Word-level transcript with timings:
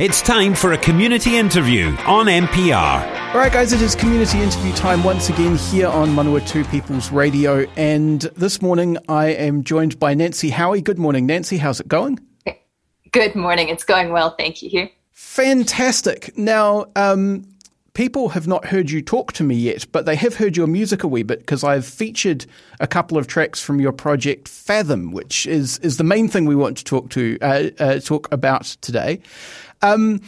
It's 0.00 0.22
time 0.22 0.54
for 0.54 0.72
a 0.72 0.78
community 0.78 1.36
interview 1.36 1.88
on 2.06 2.24
MPR. 2.24 3.34
All 3.34 3.38
right, 3.38 3.52
guys, 3.52 3.74
it 3.74 3.82
is 3.82 3.94
community 3.94 4.40
interview 4.40 4.72
time 4.72 5.04
once 5.04 5.28
again 5.28 5.56
here 5.56 5.88
on 5.88 6.40
Two 6.46 6.64
People's 6.64 7.12
Radio. 7.12 7.66
And 7.76 8.22
this 8.34 8.62
morning 8.62 8.96
I 9.10 9.26
am 9.26 9.62
joined 9.62 10.00
by 10.00 10.14
Nancy 10.14 10.48
Howie. 10.48 10.80
Good 10.80 10.98
morning, 10.98 11.26
Nancy. 11.26 11.58
How's 11.58 11.80
it 11.80 11.88
going? 11.88 12.18
Good 13.12 13.34
morning. 13.34 13.68
It's 13.68 13.84
going 13.84 14.10
well. 14.10 14.34
Thank 14.38 14.62
you. 14.62 14.88
Fantastic. 15.12 16.34
Now, 16.38 16.86
um, 16.96 17.44
people 17.94 18.30
have 18.30 18.46
not 18.46 18.66
heard 18.66 18.90
you 18.90 19.02
talk 19.02 19.32
to 19.34 19.44
me 19.44 19.54
yet, 19.54 19.86
but 19.92 20.06
they 20.06 20.16
have 20.16 20.36
heard 20.36 20.56
your 20.56 20.66
music 20.66 21.02
a 21.02 21.08
wee 21.08 21.22
bit 21.22 21.40
because 21.40 21.64
I've 21.64 21.86
featured 21.86 22.46
a 22.78 22.86
couple 22.86 23.18
of 23.18 23.26
tracks 23.26 23.60
from 23.60 23.80
your 23.80 23.92
project 23.92 24.48
Fathom, 24.48 25.12
which 25.12 25.46
is 25.46 25.78
is 25.78 25.96
the 25.96 26.04
main 26.04 26.28
thing 26.28 26.44
we 26.46 26.54
want 26.54 26.76
to 26.78 26.84
talk 26.84 27.10
to 27.10 27.38
uh, 27.40 27.70
uh, 27.78 27.98
talk 28.00 28.30
about 28.32 28.64
today. 28.80 29.20
Um, 29.82 30.20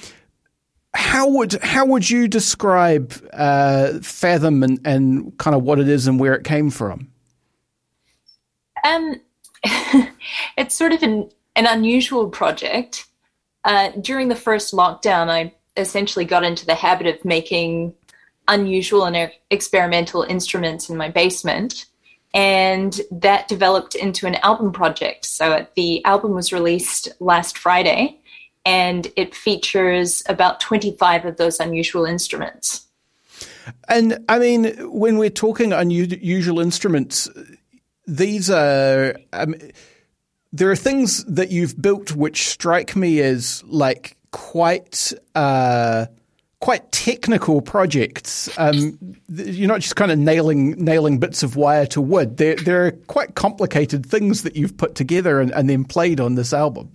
how 0.95 1.29
would 1.29 1.55
how 1.62 1.87
would 1.87 2.09
you 2.09 2.29
describe 2.29 3.15
uh, 3.33 3.98
Fathom 4.03 4.62
and, 4.62 4.81
and 4.84 5.39
kind 5.39 5.56
of 5.56 5.62
what 5.62 5.79
it 5.79 5.89
is 5.89 6.06
and 6.06 6.20
where 6.20 6.34
it 6.34 6.45
came 6.45 6.70
from? 6.70 7.09
Um, 8.84 9.20
it's 10.56 10.75
sort 10.75 10.92
of 10.92 11.03
an, 11.03 11.31
an 11.56 11.67
unusual 11.67 12.28
project. 12.28 13.06
Uh, 13.65 13.91
during 14.00 14.28
the 14.28 14.34
first 14.34 14.75
lockdown, 14.75 15.28
I 15.31 15.55
essentially 15.77 16.25
got 16.25 16.45
into 16.45 16.67
the 16.67 16.75
habit 16.75 17.06
of 17.06 17.25
making 17.25 17.95
unusual 18.48 19.05
and 19.05 19.31
experimental 19.51 20.23
instruments 20.23 20.89
in 20.91 20.97
my 20.97 21.09
basement. 21.09 21.87
And 22.34 22.98
that 23.11 23.48
developed 23.48 23.95
into 23.95 24.27
an 24.27 24.37
album 24.37 24.73
project. 24.73 25.27
So 25.27 25.67
the 25.77 26.05
album 26.05 26.33
was 26.33 26.53
released 26.53 27.09
last 27.20 27.59
Friday 27.59 28.19
and 28.65 29.11
it 29.17 29.34
features 29.34 30.23
about 30.28 30.61
25 30.61 31.27
of 31.27 31.37
those 31.37 31.61
unusual 31.61 32.05
instruments. 32.05 32.87
And 33.89 34.25
I 34.28 34.39
mean, 34.39 34.65
when 34.91 35.19
we're 35.19 35.31
talking 35.31 35.73
unusual 35.73 36.61
instruments, 36.61 37.28
these 38.06 38.50
are. 38.50 39.15
Um, 39.33 39.55
there 40.55 40.70
are 40.70 40.77
things 40.77 41.25
that 41.25 41.50
you've 41.50 41.81
built 41.81 42.12
which 42.12 42.48
strike 42.48 42.95
me 42.95 43.20
as 43.20 43.65
like 43.67 44.19
quite 44.33 45.12
uh, 45.34 46.06
quite 46.61 46.91
technical 46.92 47.61
projects. 47.61 48.48
Um, 48.58 48.98
you're 49.28 49.69
not 49.69 49.80
just 49.80 49.97
kind 49.97 50.11
of 50.11 50.19
nailing 50.19 50.72
nailing 50.83 51.19
bits 51.19 51.42
of 51.42 51.56
wire 51.56 51.86
to 51.86 52.00
wood. 52.00 52.38
There 52.38 52.86
are 52.86 52.92
quite 52.92 53.34
complicated 53.34 54.05
things 54.05 54.42
that 54.42 54.56
you've 54.56 54.77
put 54.77 54.94
together 54.94 55.41
and, 55.41 55.50
and 55.53 55.70
then 55.70 55.84
played 55.84 56.20
on 56.20 56.34
this 56.34 56.53
album. 56.53 56.92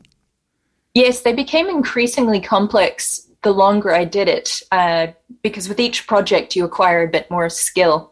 Yes, 0.93 1.21
they 1.21 1.33
became 1.33 1.69
increasingly 1.69 2.41
complex 2.41 3.27
the 3.43 3.51
longer 3.51 3.93
I 3.93 4.03
did 4.03 4.27
it, 4.27 4.61
uh, 4.71 5.07
because 5.43 5.69
with 5.69 5.79
each 5.79 6.07
project 6.07 6.55
you 6.55 6.65
acquire 6.65 7.03
a 7.03 7.07
bit 7.07 7.29
more 7.29 7.49
skill. 7.49 8.11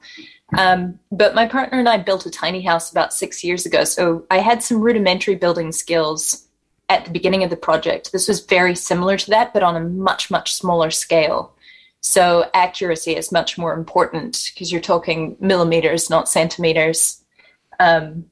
Um, 0.56 1.00
but 1.12 1.34
my 1.34 1.48
partner 1.48 1.80
and 1.80 1.90
I 1.90 1.98
built 1.98 2.28
a 2.28 2.30
tiny 2.30 2.62
house 2.62 2.92
about 2.92 3.12
six 3.12 3.44
years 3.44 3.66
ago, 3.66 3.84
so 3.84 4.26
I 4.30 4.38
had 4.38 4.62
some 4.62 4.80
rudimentary 4.80 5.36
building 5.36 5.72
skills 5.72 6.45
at 6.90 7.06
the 7.06 7.12
beginning 7.12 7.44
of 7.44 7.50
the 7.50 7.58
project. 7.58 8.12
This 8.12 8.28
was 8.28 8.46
very 8.46 8.76
similar 8.76 9.18
to 9.18 9.30
that, 9.32 9.54
but 9.54 9.64
on 9.64 9.76
a 9.76 9.80
much, 9.82 10.30
much 10.30 10.54
smaller 10.54 10.92
scale. 10.92 11.56
So 12.02 12.50
accuracy 12.54 13.16
is 13.16 13.32
much 13.32 13.58
more 13.58 13.74
important 13.74 14.52
because 14.54 14.72
you're 14.72 14.82
talking 14.82 15.36
millimeters, 15.40 16.10
not 16.10 16.30
centimeters. 16.30 17.24
Um, 17.80 18.26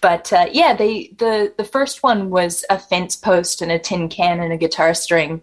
but 0.00 0.32
uh, 0.32 0.46
yeah, 0.52 0.74
they 0.74 1.14
the 1.18 1.52
the 1.56 1.64
first 1.64 2.02
one 2.02 2.30
was 2.30 2.64
a 2.70 2.78
fence 2.78 3.16
post 3.16 3.62
and 3.62 3.72
a 3.72 3.78
tin 3.78 4.08
can 4.08 4.40
and 4.40 4.52
a 4.52 4.56
guitar 4.56 4.94
string, 4.94 5.42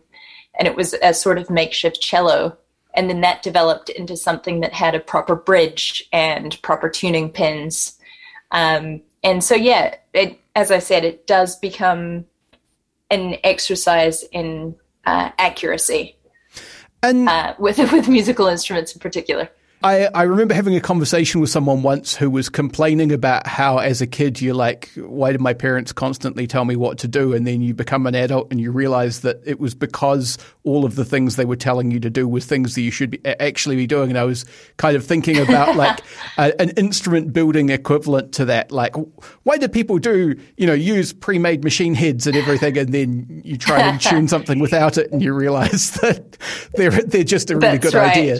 and 0.57 0.67
it 0.67 0.75
was 0.75 0.93
a 1.01 1.13
sort 1.13 1.37
of 1.37 1.49
makeshift 1.49 2.01
cello. 2.01 2.57
And 2.93 3.09
then 3.09 3.21
that 3.21 3.41
developed 3.41 3.89
into 3.89 4.15
something 4.15 4.59
that 4.59 4.73
had 4.73 4.93
a 4.95 4.99
proper 4.99 5.35
bridge 5.35 6.07
and 6.13 6.61
proper 6.61 6.89
tuning 6.89 7.29
pins. 7.31 7.97
Um, 8.51 9.01
and 9.23 9.43
so 9.43 9.55
yeah, 9.55 9.95
it, 10.13 10.39
as 10.55 10.71
I 10.71 10.79
said, 10.79 11.03
it 11.03 11.27
does 11.27 11.57
become 11.57 12.25
an 13.09 13.37
exercise 13.43 14.23
in 14.31 14.75
uh, 15.05 15.31
accuracy, 15.37 16.15
and 17.01 17.27
uh, 17.27 17.55
with 17.59 17.77
with 17.91 18.07
musical 18.07 18.47
instruments 18.47 18.93
in 18.93 18.99
particular. 18.99 19.49
I, 19.83 20.05
I 20.15 20.23
remember 20.23 20.53
having 20.53 20.77
a 20.77 20.81
conversation 20.81 21.41
with 21.41 21.49
someone 21.49 21.83
once 21.83 22.15
who 22.15 22.29
was 22.29 22.47
complaining 22.47 23.11
about 23.11 23.45
how, 23.45 23.79
as 23.79 24.01
a 24.01 24.07
kid, 24.07 24.41
you're 24.41 24.55
like, 24.55 24.89
why 24.95 25.33
did 25.33 25.41
my 25.41 25.53
parents 25.53 25.91
constantly 25.91 26.47
tell 26.47 26.63
me 26.63 26.77
what 26.77 26.97
to 26.99 27.07
do? 27.09 27.33
And 27.33 27.45
then 27.45 27.61
you 27.61 27.73
become 27.73 28.07
an 28.07 28.15
adult 28.15 28.47
and 28.49 28.61
you 28.61 28.71
realize 28.71 29.21
that 29.21 29.41
it 29.45 29.59
was 29.59 29.75
because 29.75 30.37
all 30.63 30.85
of 30.85 30.95
the 30.95 31.03
things 31.03 31.35
they 31.35 31.43
were 31.43 31.57
telling 31.57 31.91
you 31.91 31.99
to 31.99 32.09
do 32.09 32.29
was 32.29 32.45
things 32.45 32.75
that 32.75 32.81
you 32.81 32.91
should 32.91 33.11
be, 33.11 33.25
actually 33.25 33.75
be 33.75 33.85
doing. 33.85 34.09
And 34.09 34.17
I 34.17 34.23
was 34.23 34.45
kind 34.77 34.95
of 34.95 35.05
thinking 35.05 35.37
about 35.37 35.75
like 35.75 35.99
a, 36.37 36.59
an 36.61 36.69
instrument 36.71 37.33
building 37.33 37.67
equivalent 37.67 38.31
to 38.35 38.45
that. 38.45 38.71
Like, 38.71 38.95
why 39.43 39.57
do 39.57 39.67
people 39.67 39.97
do, 39.97 40.39
you 40.55 40.65
know, 40.65 40.73
use 40.73 41.11
pre 41.11 41.37
made 41.39 41.65
machine 41.65 41.93
heads 41.93 42.25
and 42.25 42.37
everything? 42.37 42.77
And 42.77 42.93
then 42.93 43.41
you 43.43 43.57
try 43.57 43.81
and 43.81 43.99
tune 43.99 44.27
something 44.29 44.59
without 44.59 44.97
it 44.97 45.11
and 45.11 45.21
you 45.21 45.33
realize 45.33 45.91
that 46.01 46.37
they're, 46.75 46.91
they're 46.91 47.25
just 47.25 47.51
a 47.51 47.55
really 47.55 47.79
That's 47.79 47.91
good 47.91 47.97
right. 47.97 48.15
idea. 48.15 48.39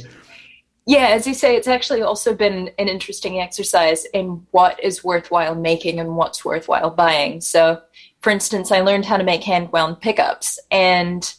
Yeah, 0.86 1.08
as 1.08 1.26
you 1.26 1.34
say, 1.34 1.56
it's 1.56 1.68
actually 1.68 2.02
also 2.02 2.34
been 2.34 2.70
an 2.78 2.90
interesting 2.90 3.40
exercise 3.40 4.06
in 4.14 4.46
what 4.52 4.84
is 4.84 5.04
worthwhile 5.04 5.56
making 5.56 6.00
and 6.00 6.18
what's 6.18 6.44
worthwhile 6.44 6.90
buying. 6.90 7.40
So, 7.40 7.82
for 8.22 8.32
instance, 8.32 8.72
I 8.72 8.82
learned 8.82 9.06
how 9.06 9.18
to 9.18 9.24
make 9.24 9.44
hand 9.44 9.72
wound 9.72 10.02
pickups, 10.02 10.60
and 10.72 11.34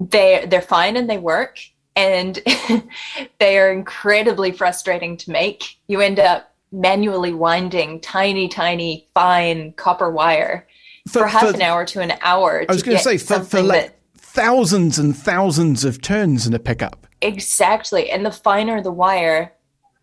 they 0.00 0.46
they're 0.48 0.62
fine 0.62 0.96
and 0.96 1.10
they 1.10 1.18
work, 1.18 1.58
and 1.94 2.40
they 3.38 3.58
are 3.58 3.70
incredibly 3.70 4.50
frustrating 4.50 5.18
to 5.18 5.30
make. 5.30 5.76
You 5.86 6.00
end 6.00 6.18
up 6.18 6.54
manually 6.72 7.32
winding 7.32 8.00
tiny, 8.00 8.48
tiny, 8.48 9.08
fine 9.14 9.72
copper 9.74 10.10
wire 10.10 10.66
for, 11.06 11.20
for 11.20 11.26
half 11.26 11.48
for, 11.48 11.54
an 11.54 11.62
hour 11.62 11.84
to 11.86 12.00
an 12.00 12.14
hour. 12.22 12.64
I 12.68 12.72
was 12.72 12.82
going 12.82 12.96
to 12.96 13.02
say 13.02 13.18
for, 13.18 13.40
for 13.44 13.62
like 13.62 13.98
thousands 14.16 14.98
and 14.98 15.16
thousands 15.16 15.84
of 15.84 16.00
turns 16.00 16.46
in 16.46 16.54
a 16.54 16.58
pickup. 16.58 17.06
Exactly. 17.24 18.10
And 18.10 18.24
the 18.24 18.30
finer 18.30 18.82
the 18.82 18.92
wire 18.92 19.54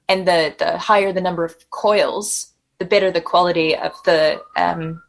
and 0.09 0.28
the, 0.28 0.56
the 0.58 0.78
higher 0.78 1.14
the 1.14 1.22
number 1.22 1.46
of 1.46 1.70
coils, 1.70 2.54
the 2.80 2.86
better 2.86 3.12
the 3.12 3.22
quality 3.22 3.78
of 3.78 3.94
the 4.06 4.42
um, 4.58 5.04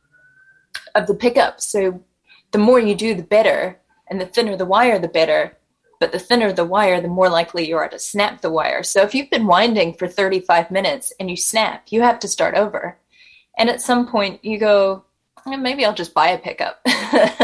of 0.94 1.06
the 1.06 1.14
pickup. 1.14 1.60
So 1.62 2.04
the 2.50 2.58
more 2.58 2.78
you 2.78 2.94
do, 2.94 3.14
the 3.14 3.22
better. 3.22 3.80
And 4.08 4.20
the 4.20 4.26
thinner 4.26 4.56
the 4.56 4.66
wire, 4.66 4.98
the 4.98 5.08
better. 5.08 5.56
But 6.00 6.12
the 6.12 6.18
thinner 6.18 6.52
the 6.52 6.66
wire, 6.66 7.00
the 7.00 7.08
more 7.08 7.30
likely 7.30 7.66
you 7.66 7.76
are 7.78 7.88
to 7.88 7.98
snap 7.98 8.42
the 8.42 8.50
wire. 8.50 8.82
So 8.82 9.00
if 9.00 9.14
you've 9.14 9.30
been 9.30 9.46
winding 9.46 9.94
for 9.94 10.06
35 10.06 10.70
minutes 10.70 11.14
and 11.18 11.30
you 11.30 11.36
snap, 11.36 11.86
you 11.88 12.02
have 12.02 12.18
to 12.18 12.28
start 12.28 12.54
over. 12.54 12.98
And 13.56 13.70
at 13.70 13.80
some 13.80 14.06
point 14.06 14.44
you 14.44 14.58
go, 14.58 15.04
maybe 15.46 15.84
I'll 15.84 15.94
just 15.94 16.14
buy 16.14 16.28
a 16.28 16.38
pickup. 16.38 16.86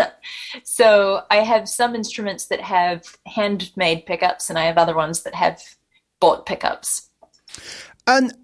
so 0.64 1.22
I 1.30 1.36
have 1.36 1.68
some 1.68 1.94
instruments 1.94 2.46
that 2.46 2.60
have 2.60 3.16
handmade 3.26 4.06
pickups, 4.06 4.50
and 4.50 4.58
I 4.58 4.64
have 4.64 4.78
other 4.78 4.94
ones 4.94 5.22
that 5.22 5.34
have 5.34 5.62
bought 6.20 6.46
pickups. 6.46 7.10
And 8.06 8.34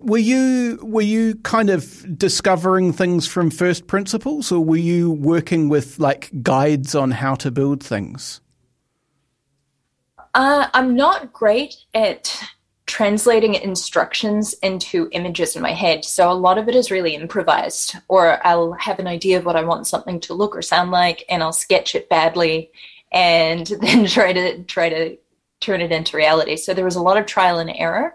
were 0.00 0.18
you 0.18 0.78
were 0.82 1.02
you 1.02 1.34
kind 1.36 1.70
of 1.70 2.18
discovering 2.18 2.92
things 2.92 3.26
from 3.26 3.50
first 3.50 3.86
principles, 3.86 4.52
or 4.52 4.64
were 4.64 4.76
you 4.76 5.10
working 5.10 5.68
with 5.68 5.98
like 5.98 6.30
guides 6.42 6.94
on 6.94 7.12
how 7.12 7.34
to 7.36 7.50
build 7.50 7.82
things? 7.82 8.40
Uh, 10.34 10.68
I'm 10.74 10.94
not 10.94 11.32
great 11.32 11.74
at 11.94 12.40
translating 12.88 13.54
instructions 13.54 14.54
into 14.54 15.08
images 15.12 15.54
in 15.54 15.62
my 15.62 15.72
head. 15.72 16.04
So 16.04 16.32
a 16.32 16.32
lot 16.32 16.58
of 16.58 16.68
it 16.68 16.74
is 16.74 16.90
really 16.90 17.14
improvised, 17.14 17.94
or 18.08 18.44
I'll 18.44 18.72
have 18.72 18.98
an 18.98 19.06
idea 19.06 19.38
of 19.38 19.44
what 19.44 19.56
I 19.56 19.62
want 19.62 19.86
something 19.86 20.18
to 20.20 20.34
look 20.34 20.56
or 20.56 20.62
sound 20.62 20.90
like, 20.90 21.24
and 21.28 21.42
I'll 21.42 21.52
sketch 21.52 21.94
it 21.94 22.08
badly, 22.08 22.72
and 23.12 23.66
then 23.80 24.06
try 24.06 24.32
to 24.32 24.64
try 24.64 24.88
to 24.88 25.16
turn 25.60 25.82
it 25.82 25.92
into 25.92 26.16
reality. 26.16 26.56
So 26.56 26.72
there 26.72 26.84
was 26.84 26.96
a 26.96 27.02
lot 27.02 27.18
of 27.18 27.26
trial 27.26 27.58
and 27.58 27.70
error, 27.70 28.14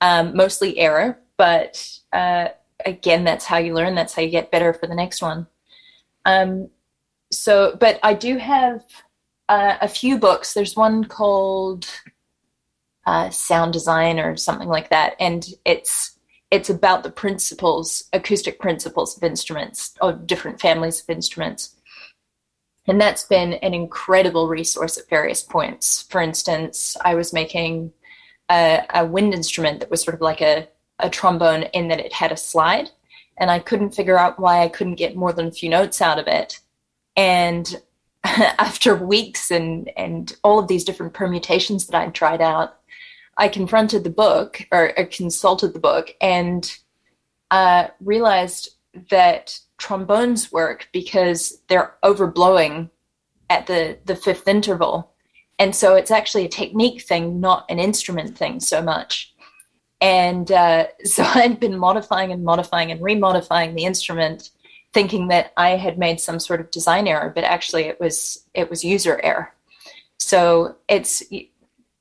um, 0.00 0.34
mostly 0.34 0.78
error, 0.78 1.18
but 1.36 2.00
uh, 2.12 2.48
again, 2.86 3.24
that's 3.24 3.44
how 3.44 3.58
you 3.58 3.74
learn. 3.74 3.94
That's 3.94 4.14
how 4.14 4.22
you 4.22 4.30
get 4.30 4.50
better 4.50 4.72
for 4.72 4.86
the 4.86 4.94
next 4.94 5.20
one. 5.20 5.46
Um, 6.24 6.70
so, 7.30 7.76
but 7.78 8.00
I 8.02 8.14
do 8.14 8.38
have 8.38 8.84
uh, 9.50 9.76
a 9.82 9.88
few 9.88 10.18
books. 10.18 10.54
There's 10.54 10.76
one 10.76 11.04
called 11.04 11.86
uh, 13.06 13.30
sound 13.30 13.72
design 13.72 14.18
or 14.18 14.36
something 14.36 14.68
like 14.68 14.90
that, 14.90 15.14
and 15.18 15.46
it's 15.64 16.18
it's 16.50 16.70
about 16.70 17.02
the 17.02 17.10
principles, 17.10 18.04
acoustic 18.12 18.58
principles 18.58 19.16
of 19.16 19.22
instruments, 19.22 19.94
of 20.00 20.26
different 20.26 20.60
families 20.60 21.02
of 21.02 21.10
instruments. 21.10 21.76
And 22.86 22.98
that's 22.98 23.24
been 23.24 23.54
an 23.54 23.74
incredible 23.74 24.48
resource 24.48 24.96
at 24.96 25.10
various 25.10 25.42
points. 25.42 26.06
For 26.10 26.22
instance, 26.22 26.96
I 27.04 27.14
was 27.14 27.34
making 27.34 27.92
a, 28.50 28.82
a 28.94 29.04
wind 29.04 29.34
instrument 29.34 29.80
that 29.80 29.90
was 29.90 30.02
sort 30.02 30.14
of 30.14 30.22
like 30.22 30.40
a, 30.40 30.68
a 30.98 31.10
trombone 31.10 31.64
in 31.74 31.88
that 31.88 32.00
it 32.00 32.14
had 32.14 32.32
a 32.32 32.36
slide, 32.36 32.90
and 33.36 33.50
I 33.50 33.58
couldn't 33.58 33.94
figure 33.94 34.18
out 34.18 34.40
why 34.40 34.62
I 34.62 34.68
couldn't 34.68 34.94
get 34.94 35.16
more 35.16 35.34
than 35.34 35.48
a 35.48 35.52
few 35.52 35.68
notes 35.68 36.00
out 36.00 36.18
of 36.18 36.26
it. 36.26 36.60
And 37.14 37.80
after 38.24 38.96
weeks 38.96 39.50
and, 39.50 39.90
and 39.96 40.34
all 40.42 40.58
of 40.58 40.68
these 40.68 40.84
different 40.84 41.12
permutations 41.12 41.86
that 41.86 42.00
I'd 42.00 42.14
tried 42.14 42.40
out, 42.40 42.77
I 43.38 43.48
confronted 43.48 44.02
the 44.02 44.10
book 44.10 44.66
or, 44.72 44.92
or 44.98 45.06
consulted 45.06 45.72
the 45.72 45.78
book 45.78 46.14
and 46.20 46.70
uh, 47.50 47.88
realized 48.00 48.70
that 49.10 49.58
trombones 49.78 50.50
work 50.50 50.88
because 50.92 51.60
they're 51.68 51.94
overblowing 52.02 52.90
at 53.48 53.66
the, 53.68 53.98
the 54.04 54.16
fifth 54.16 54.48
interval. 54.48 55.12
And 55.58 55.74
so 55.74 55.94
it's 55.94 56.10
actually 56.10 56.44
a 56.44 56.50
technique 56.50 57.02
thing, 57.02 57.40
not 57.40 57.64
an 57.68 57.78
instrument 57.78 58.36
thing 58.36 58.58
so 58.58 58.82
much. 58.82 59.32
And 60.00 60.50
uh, 60.50 60.88
so 61.04 61.22
I'd 61.22 61.60
been 61.60 61.78
modifying 61.78 62.32
and 62.32 62.44
modifying 62.44 62.90
and 62.90 63.00
remodifying 63.00 63.74
the 63.74 63.84
instrument, 63.84 64.50
thinking 64.92 65.28
that 65.28 65.52
I 65.56 65.70
had 65.70 65.96
made 65.96 66.20
some 66.20 66.40
sort 66.40 66.60
of 66.60 66.72
design 66.72 67.06
error, 67.06 67.30
but 67.32 67.44
actually 67.44 67.84
it 67.84 68.00
was 68.00 68.44
it 68.52 68.68
was 68.68 68.84
user 68.84 69.20
error. 69.22 69.54
So 70.18 70.76
it's 70.88 71.22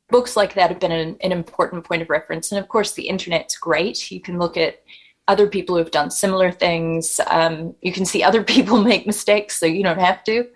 books 0.10 0.36
like 0.36 0.54
that 0.54 0.70
have 0.70 0.80
been 0.80 0.92
an, 0.92 1.18
an 1.22 1.32
important 1.32 1.84
point 1.84 2.02
of 2.02 2.10
reference. 2.10 2.52
And 2.52 2.60
of 2.60 2.68
course, 2.68 2.94
the 2.94 3.08
internet's 3.08 3.58
great. 3.58 4.10
You 4.12 4.22
can 4.22 4.40
look 4.40 4.58
at 4.58 4.82
other 5.28 5.48
people 5.48 5.76
who 5.76 5.80
have 5.84 5.92
done 5.92 6.10
similar 6.10 6.52
things. 6.52 7.20
Um, 7.28 7.76
you 7.82 7.92
can 7.92 8.06
see 8.06 8.24
other 8.24 8.44
people 8.56 8.82
make 8.82 9.06
mistakes, 9.06 9.60
so 9.60 9.66
you 9.66 9.84
don't 9.84 10.00
have 10.00 10.24
to. 10.26 10.48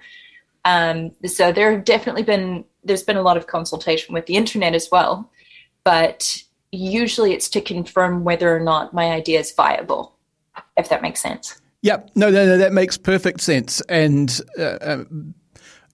Um, 0.64 1.12
so 1.26 1.52
there 1.52 1.72
have 1.72 1.86
definitely 1.86 2.24
been 2.24 2.66
there's 2.84 3.04
been 3.04 3.18
a 3.18 3.22
lot 3.22 3.38
of 3.38 3.48
consultation 3.48 4.14
with 4.14 4.26
the 4.26 4.36
internet 4.36 4.74
as 4.74 4.90
well, 4.92 5.30
but 5.84 6.44
usually 6.72 7.34
it's 7.34 7.50
to 7.50 7.62
confirm 7.62 8.24
whether 8.24 8.56
or 8.56 8.60
not 8.60 8.94
my 8.94 9.12
idea 9.12 9.40
is 9.40 9.52
viable, 9.52 10.16
if 10.78 10.90
that 10.90 11.02
makes 11.02 11.22
sense. 11.22 11.62
Yep, 11.84 12.12
no, 12.16 12.30
no, 12.30 12.46
no, 12.46 12.58
that 12.58 12.74
makes 12.74 12.98
perfect 12.98 13.42
sense. 13.42 13.82
And 13.82 14.40
uh, 14.58 14.78
um, 14.82 15.34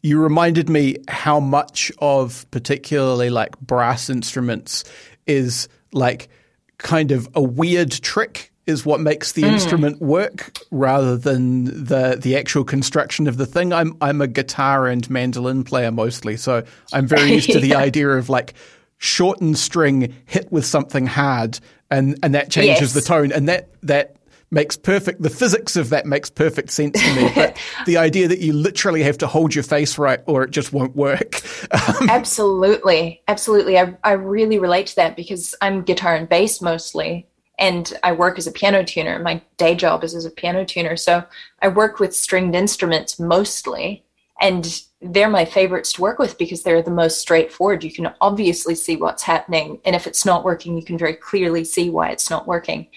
you 0.07 0.21
reminded 0.21 0.69
me 0.69 0.95
how 1.09 1.37
much 1.37 1.91
of 1.99 2.49
particularly 2.51 3.29
like 3.29 3.59
brass 3.59 4.09
instruments 4.09 4.85
is 5.25 5.67
like 5.91 6.29
kind 6.77 7.11
of 7.11 7.27
a 7.35 7.41
weird 7.41 7.91
trick 7.91 8.53
is 8.65 8.85
what 8.85 9.01
makes 9.01 9.33
the 9.33 9.41
mm. 9.41 9.51
instrument 9.51 10.01
work 10.01 10.57
rather 10.71 11.17
than 11.17 11.65
the 11.65 12.17
the 12.21 12.37
actual 12.37 12.63
construction 12.63 13.27
of 13.27 13.35
the 13.35 13.45
thing. 13.45 13.73
I'm 13.73 13.97
I'm 13.99 14.21
a 14.21 14.27
guitar 14.27 14.87
and 14.87 15.09
mandolin 15.09 15.65
player 15.65 15.91
mostly, 15.91 16.37
so 16.37 16.63
I'm 16.93 17.07
very 17.07 17.33
used 17.33 17.51
to 17.51 17.59
the 17.59 17.75
idea 17.87 18.09
of 18.09 18.29
like 18.29 18.53
shortened 18.97 19.57
string 19.57 20.15
hit 20.25 20.51
with 20.51 20.65
something 20.65 21.05
hard 21.05 21.59
and 21.91 22.17
and 22.23 22.33
that 22.33 22.49
changes 22.49 22.81
yes. 22.81 22.93
the 22.93 23.01
tone 23.01 23.31
and 23.31 23.47
that 23.47 23.69
that 23.83 24.16
makes 24.49 24.77
perfect 24.77 25.21
the 25.21 25.29
physics 25.29 25.75
of 25.75 25.89
that 25.89 26.05
makes 26.05 26.29
perfect 26.29 26.71
sense 26.71 27.01
to 27.01 27.15
me 27.15 27.31
but 27.35 27.57
the 27.85 27.97
idea 27.97 28.27
that 28.27 28.39
you 28.39 28.53
literally 28.53 29.03
have 29.03 29.17
to 29.17 29.27
hold 29.27 29.53
your 29.53 29.63
face 29.63 29.97
right 29.97 30.21
or 30.25 30.43
it 30.43 30.51
just 30.51 30.71
won't 30.71 30.95
work. 30.95 31.41
Um, 31.71 32.09
absolutely. 32.09 33.21
Absolutely. 33.27 33.77
I, 33.77 33.95
I 34.03 34.13
really 34.13 34.57
relate 34.59 34.87
to 34.87 34.95
that 34.97 35.15
because 35.15 35.53
i'm 35.61 35.81
guitar 35.81 36.15
and 36.15 36.29
bass 36.29 36.61
mostly 36.61 37.27
and 37.59 37.91
i 38.03 38.11
work 38.11 38.37
as 38.37 38.47
a 38.47 38.51
piano 38.51 38.83
tuner. 38.83 39.19
My 39.19 39.41
day 39.57 39.75
job 39.75 40.03
is 40.03 40.15
as 40.15 40.25
a 40.25 40.31
piano 40.31 40.63
tuner 40.63 40.95
so 40.95 41.23
i 41.61 41.67
work 41.67 41.99
with 41.99 42.15
stringed 42.15 42.55
instruments 42.55 43.19
mostly 43.19 44.05
and 44.39 44.81
they're 45.01 45.29
my 45.29 45.45
favorites 45.45 45.93
to 45.93 46.01
work 46.01 46.19
with 46.19 46.37
because 46.37 46.63
they're 46.63 46.81
the 46.81 46.89
most 46.89 47.19
straightforward. 47.19 47.83
You 47.83 47.91
can 47.91 48.13
obviously 48.21 48.75
see 48.75 48.95
what's 48.95 49.23
happening 49.23 49.79
and 49.83 49.95
if 49.95 50.07
it's 50.07 50.25
not 50.25 50.45
working 50.45 50.77
you 50.77 50.85
can 50.85 50.97
very 50.97 51.15
clearly 51.15 51.65
see 51.65 51.89
why 51.89 52.11
it's 52.11 52.29
not 52.29 52.47
working 52.47 52.87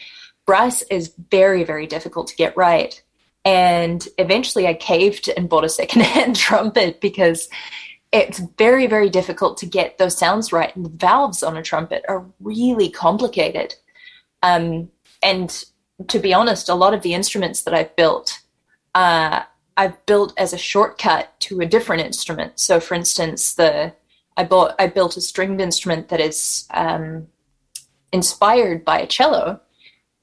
brass 0.51 0.83
is 0.91 1.15
very, 1.31 1.63
very 1.63 1.87
difficult 1.87 2.27
to 2.27 2.35
get 2.35 2.57
right. 2.57 3.01
And 3.45 4.05
eventually 4.19 4.67
I 4.67 4.75
caved 4.75 5.29
and 5.29 5.49
bought 5.49 5.63
a 5.63 5.69
secondhand 5.69 6.35
trumpet 6.47 7.01
because 7.01 7.49
it's 8.11 8.41
very, 8.59 8.89
very 8.89 9.11
difficult 9.11 9.59
to 9.59 9.67
get 9.67 9.99
those 9.99 10.19
sounds 10.19 10.53
right. 10.53 10.75
And 10.75 10.85
the 10.85 10.91
valves 10.91 11.45
on 11.45 11.57
a 11.57 11.63
trumpet 11.63 12.05
are 12.09 12.27
really 12.41 12.91
complicated. 12.91 13.77
Um, 14.43 14.91
and 15.23 15.65
to 16.09 16.19
be 16.19 16.35
honest, 16.35 16.69
a 16.69 16.75
lot 16.75 16.95
of 16.95 17.03
the 17.03 17.15
instruments 17.15 17.63
that 17.63 17.73
I've 17.73 17.95
built, 17.95 18.41
uh, 18.97 19.45
I've 19.77 20.05
built 20.05 20.35
as 20.37 20.53
a 20.53 20.59
shortcut 20.59 21.39
to 21.43 21.61
a 21.61 21.67
different 21.67 22.03
instrument. 22.03 22.59
So, 22.59 22.81
for 22.81 22.95
instance, 22.95 23.55
the 23.55 23.95
I 24.37 24.43
bought 24.43 24.75
I 24.81 24.89
built 24.89 25.17
a 25.17 25.21
stringed 25.21 25.61
instrument 25.61 26.09
that 26.09 26.19
is 26.19 26.67
um, 26.75 27.29
inspired 28.13 28.85
by 28.85 28.99
a 28.99 29.07
cello, 29.07 29.61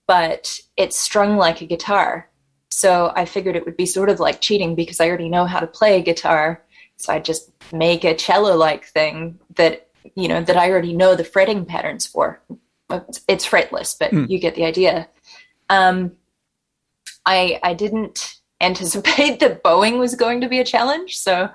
but 0.08 0.60
it's 0.78 0.98
strung 0.98 1.38
like 1.38 1.62
a 1.62 1.66
guitar. 1.66 2.30
So 2.70 3.12
I 3.16 3.26
figured 3.26 3.56
it 3.56 3.66
would 3.66 3.78
be 3.78 3.86
sort 3.86 4.10
of 4.10 4.20
like 4.20 4.42
cheating 4.42 4.76
because 4.76 5.00
I 5.00 5.08
already 5.08 5.30
know 5.30 5.46
how 5.46 5.60
to 5.60 5.68
play 5.68 5.98
a 5.98 6.04
guitar. 6.04 6.64
So 6.96 7.14
I 7.14 7.20
just 7.20 7.52
make 7.72 8.04
a 8.04 8.16
cello 8.16 8.56
like 8.56 8.86
thing 8.86 9.40
that, 9.56 9.88
you 10.16 10.28
know, 10.28 10.42
that 10.42 10.58
I 10.58 10.72
already 10.72 10.94
know 10.94 11.16
the 11.16 11.24
fretting 11.24 11.66
patterns 11.66 12.08
for. 12.08 12.42
It's 13.28 13.48
fretless, 13.48 13.98
but 14.00 14.12
mm. 14.12 14.30
you 14.30 14.40
get 14.40 14.56
the 14.56 14.66
idea. 14.66 15.10
Um, 15.70 16.14
I, 17.26 17.60
I 17.62 17.74
didn't 17.74 18.40
anticipate 18.62 19.40
that 19.42 19.62
bowing 19.62 20.00
was 20.00 20.16
going 20.16 20.42
to 20.42 20.50
be 20.50 20.60
a 20.60 20.66
challenge. 20.66 21.18
So 21.18 21.50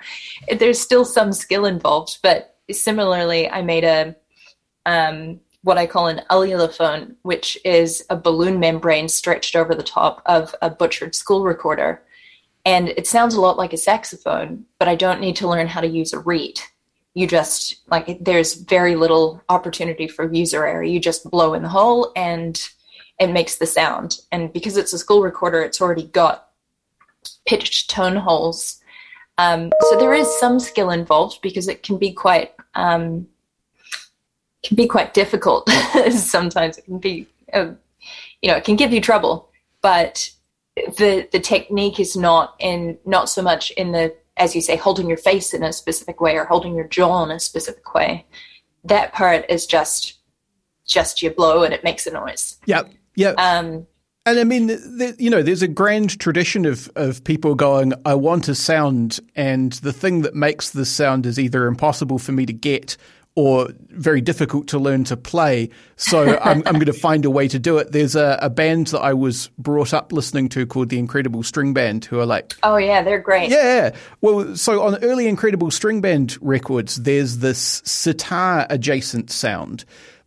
there's 0.58 0.78
still 0.80 1.04
some 1.04 1.32
skill 1.32 1.64
involved. 1.64 2.18
But 2.22 2.56
similarly, 2.70 3.48
I 3.48 3.62
made 3.62 3.84
a 3.84 4.14
um, 4.84 5.40
what 5.62 5.78
I 5.78 5.86
call 5.86 6.08
an 6.08 6.22
ullophone, 6.30 7.14
which 7.22 7.56
is 7.64 8.04
a 8.10 8.16
balloon 8.16 8.58
membrane 8.58 9.08
stretched 9.08 9.54
over 9.54 9.74
the 9.74 9.82
top 9.82 10.22
of 10.26 10.54
a 10.60 10.70
butchered 10.70 11.14
school 11.14 11.44
recorder. 11.44 12.02
And 12.64 12.88
it 12.90 13.06
sounds 13.06 13.34
a 13.34 13.40
lot 13.40 13.58
like 13.58 13.72
a 13.72 13.76
saxophone, 13.76 14.66
but 14.78 14.88
I 14.88 14.94
don't 14.94 15.20
need 15.20 15.36
to 15.36 15.48
learn 15.48 15.68
how 15.68 15.80
to 15.80 15.86
use 15.86 16.12
a 16.12 16.18
reed. 16.18 16.60
You 17.14 17.26
just, 17.26 17.80
like, 17.88 18.18
there's 18.24 18.54
very 18.54 18.96
little 18.96 19.42
opportunity 19.48 20.08
for 20.08 20.32
user 20.32 20.66
error. 20.66 20.82
You 20.82 20.98
just 20.98 21.30
blow 21.30 21.54
in 21.54 21.62
the 21.62 21.68
hole 21.68 22.12
and 22.16 22.60
it 23.20 23.28
makes 23.28 23.56
the 23.56 23.66
sound. 23.66 24.18
And 24.32 24.52
because 24.52 24.76
it's 24.76 24.92
a 24.92 24.98
school 24.98 25.22
recorder, 25.22 25.60
it's 25.62 25.80
already 25.80 26.06
got 26.06 26.48
pitched 27.46 27.90
tone 27.90 28.16
holes. 28.16 28.80
Um, 29.38 29.72
so 29.80 29.98
there 29.98 30.14
is 30.14 30.38
some 30.38 30.58
skill 30.58 30.90
involved 30.90 31.40
because 31.42 31.68
it 31.68 31.82
can 31.82 31.98
be 31.98 32.12
quite 32.12 32.52
um, 32.74 33.26
can 34.62 34.76
be 34.76 34.86
quite 34.86 35.14
difficult. 35.14 35.68
Sometimes 36.10 36.78
it 36.78 36.84
can 36.84 36.98
be, 36.98 37.26
uh, 37.52 37.72
you 38.40 38.50
know, 38.50 38.56
it 38.56 38.64
can 38.64 38.76
give 38.76 38.92
you 38.92 39.00
trouble. 39.00 39.48
But 39.80 40.30
the 40.76 41.28
the 41.32 41.40
technique 41.40 42.00
is 42.00 42.16
not 42.16 42.54
in 42.58 42.98
not 43.04 43.28
so 43.28 43.42
much 43.42 43.70
in 43.72 43.92
the 43.92 44.14
as 44.36 44.54
you 44.54 44.60
say 44.60 44.76
holding 44.76 45.08
your 45.08 45.18
face 45.18 45.52
in 45.52 45.62
a 45.62 45.72
specific 45.72 46.20
way 46.20 46.36
or 46.36 46.44
holding 46.44 46.74
your 46.74 46.88
jaw 46.88 47.22
in 47.24 47.30
a 47.30 47.40
specific 47.40 47.94
way. 47.94 48.24
That 48.84 49.12
part 49.12 49.44
is 49.48 49.66
just 49.66 50.14
just 50.86 51.22
you 51.22 51.30
blow 51.30 51.62
and 51.62 51.74
it 51.74 51.84
makes 51.84 52.06
a 52.06 52.12
noise. 52.12 52.58
Yep. 52.66 52.90
Yep. 53.16 53.38
Um, 53.38 53.86
and 54.24 54.38
I 54.38 54.44
mean, 54.44 54.68
the, 54.68 55.16
you 55.18 55.30
know, 55.30 55.42
there's 55.42 55.62
a 55.62 55.68
grand 55.68 56.18
tradition 56.20 56.64
of, 56.64 56.88
of 56.94 57.24
people 57.24 57.56
going, 57.56 57.92
I 58.04 58.14
want 58.14 58.46
a 58.48 58.54
sound, 58.54 59.18
and 59.34 59.72
the 59.72 59.92
thing 59.92 60.22
that 60.22 60.34
makes 60.34 60.70
the 60.70 60.86
sound 60.86 61.26
is 61.26 61.40
either 61.40 61.66
impossible 61.66 62.20
for 62.20 62.30
me 62.30 62.46
to 62.46 62.52
get 62.52 62.96
or 63.34 63.68
very 63.88 64.20
difficult 64.20 64.66
to 64.68 64.78
learn 64.78 65.04
to 65.04 65.16
play. 65.16 65.70
So 65.96 66.38
I'm, 66.42 66.62
I'm 66.66 66.74
going 66.74 66.86
to 66.86 66.92
find 66.92 67.24
a 67.24 67.30
way 67.30 67.48
to 67.48 67.58
do 67.58 67.78
it. 67.78 67.92
There's 67.92 68.14
a, 68.14 68.38
a, 68.42 68.50
band 68.50 68.88
that 68.88 69.00
I 69.00 69.14
was 69.14 69.48
brought 69.58 69.94
up 69.94 70.12
listening 70.12 70.48
to 70.50 70.66
called 70.66 70.90
the 70.90 70.98
Incredible 70.98 71.42
String 71.42 71.72
Band, 71.72 72.04
who 72.04 72.20
are 72.20 72.26
like, 72.26 72.54
oh 72.62 72.76
yeah, 72.76 73.02
they're 73.02 73.20
great. 73.20 73.50
Yeah. 73.50 73.94
Well, 74.20 74.56
so 74.56 74.82
on 74.82 75.02
early 75.02 75.26
Incredible 75.26 75.70
String 75.70 76.00
Band 76.00 76.36
records, 76.42 76.96
there's 76.96 77.38
this 77.38 77.80
sitar 77.84 78.66
adjacent 78.68 79.30
sound, 79.30 79.84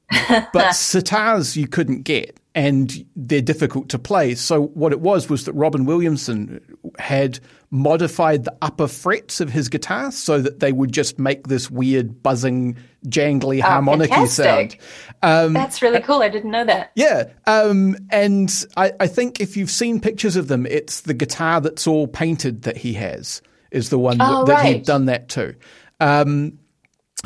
but 0.09 0.49
sitars 0.73 1.55
you 1.55 1.67
couldn't 1.67 2.01
get. 2.01 2.39
And 2.55 3.05
they're 3.17 3.41
difficult 3.41 3.89
to 3.89 3.99
play. 3.99 4.33
So 4.33 4.67
what 4.67 4.93
it 4.93 5.01
was 5.01 5.29
was 5.29 5.43
that 5.43 5.51
Robin 5.51 5.83
Williamson 5.83 6.61
had 6.97 7.41
modified 7.69 8.45
the 8.45 8.55
upper 8.61 8.87
frets 8.87 9.41
of 9.41 9.49
his 9.49 9.67
guitar 9.67 10.09
so 10.09 10.39
that 10.39 10.61
they 10.61 10.71
would 10.71 10.93
just 10.93 11.19
make 11.19 11.47
this 11.47 11.69
weird 11.69 12.23
buzzing 12.23 12.77
jangly 13.05 13.59
oh, 13.59 13.67
harmonic 13.67 14.11
sound. 14.27 14.77
Um, 15.21 15.53
That's 15.53 15.81
really 15.81 16.01
cool. 16.01 16.21
I 16.21 16.29
didn't 16.29 16.51
know 16.51 16.65
that. 16.65 16.91
Yeah. 16.95 17.29
Um, 17.47 17.97
and 18.11 18.65
I, 18.77 18.91
I, 18.99 19.07
think 19.07 19.39
if 19.39 19.57
you've 19.57 19.71
seen 19.71 19.99
pictures 19.99 20.35
of 20.35 20.47
them, 20.47 20.65
it's 20.65 21.01
the 21.01 21.13
guitar 21.13 21.61
that's 21.61 21.87
all 21.87 22.07
painted 22.07 22.63
that 22.63 22.77
he 22.77 22.93
has 22.93 23.41
is 23.71 23.89
the 23.89 23.97
one 23.97 24.17
oh, 24.19 24.45
that, 24.45 24.53
right. 24.53 24.75
he'd 24.75 24.85
done 24.85 25.05
that 25.05 25.29
to. 25.29 25.55
Um, 25.99 26.59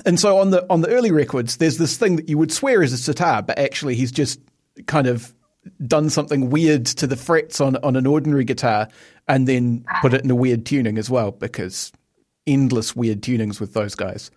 and 0.05 0.19
so 0.19 0.37
on 0.37 0.51
the 0.51 0.65
on 0.69 0.81
the 0.81 0.89
early 0.89 1.11
records, 1.11 1.57
there's 1.57 1.77
this 1.77 1.97
thing 1.97 2.15
that 2.15 2.29
you 2.29 2.37
would 2.37 2.51
swear 2.51 2.81
is 2.83 2.93
a 2.93 2.97
sitar, 2.97 3.41
but 3.41 3.59
actually 3.59 3.95
he's 3.95 4.11
just 4.11 4.39
kind 4.87 5.07
of 5.07 5.33
done 5.85 6.09
something 6.09 6.49
weird 6.49 6.85
to 6.85 7.07
the 7.07 7.17
frets 7.17 7.59
on 7.59 7.75
on 7.77 7.95
an 7.95 8.07
ordinary 8.07 8.45
guitar, 8.45 8.87
and 9.27 9.47
then 9.47 9.83
put 10.01 10.13
it 10.13 10.23
in 10.23 10.31
a 10.31 10.35
weird 10.35 10.65
tuning 10.65 10.97
as 10.97 11.09
well, 11.09 11.31
because 11.31 11.91
endless 12.47 12.95
weird 12.95 13.21
tunings 13.21 13.59
with 13.59 13.73
those 13.73 13.95
guys. 13.95 14.31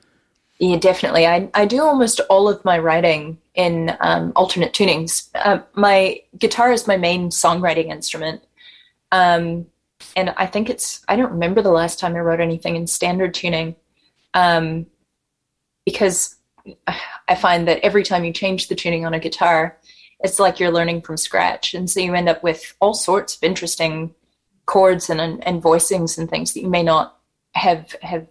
Yeah, 0.62 0.76
definitely. 0.76 1.26
I, 1.26 1.50
I 1.54 1.64
do 1.64 1.82
almost 1.82 2.20
all 2.30 2.48
of 2.48 2.64
my 2.64 2.78
writing 2.78 3.36
in 3.56 3.96
um, 3.98 4.32
alternate 4.36 4.72
tunings. 4.72 5.28
Uh, 5.34 5.58
my 5.74 6.22
guitar 6.38 6.70
is 6.70 6.86
my 6.86 6.96
main 6.96 7.30
songwriting 7.30 7.86
instrument. 7.86 8.44
Um, 9.10 9.66
and 10.14 10.30
I 10.36 10.46
think 10.46 10.70
it's, 10.70 11.04
I 11.08 11.16
don't 11.16 11.32
remember 11.32 11.62
the 11.62 11.72
last 11.72 11.98
time 11.98 12.14
I 12.14 12.20
wrote 12.20 12.38
anything 12.38 12.76
in 12.76 12.86
standard 12.86 13.34
tuning 13.34 13.74
um, 14.34 14.86
because 15.84 16.36
I 17.26 17.34
find 17.34 17.66
that 17.66 17.80
every 17.82 18.04
time 18.04 18.24
you 18.24 18.32
change 18.32 18.68
the 18.68 18.76
tuning 18.76 19.04
on 19.04 19.14
a 19.14 19.18
guitar, 19.18 19.76
it's 20.20 20.38
like 20.38 20.60
you're 20.60 20.70
learning 20.70 21.02
from 21.02 21.16
scratch. 21.16 21.74
And 21.74 21.90
so 21.90 21.98
you 21.98 22.14
end 22.14 22.28
up 22.28 22.40
with 22.44 22.72
all 22.78 22.94
sorts 22.94 23.34
of 23.34 23.42
interesting 23.42 24.14
chords 24.66 25.10
and, 25.10 25.20
and 25.44 25.60
voicings 25.60 26.18
and 26.18 26.30
things 26.30 26.52
that 26.52 26.60
you 26.60 26.70
may 26.70 26.84
not 26.84 27.18
have, 27.56 27.96
have 28.00 28.28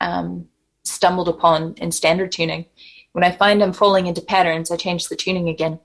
um, 0.00 0.48
stumbled 0.86 1.28
upon 1.28 1.74
in 1.74 1.92
standard 1.92 2.32
tuning. 2.32 2.66
When 3.12 3.24
I 3.24 3.30
find 3.30 3.62
I'm 3.62 3.72
falling 3.72 4.06
into 4.06 4.20
patterns, 4.20 4.70
I 4.70 4.76
change 4.76 5.08
the 5.08 5.16
tuning 5.16 5.48
again. 5.48 5.80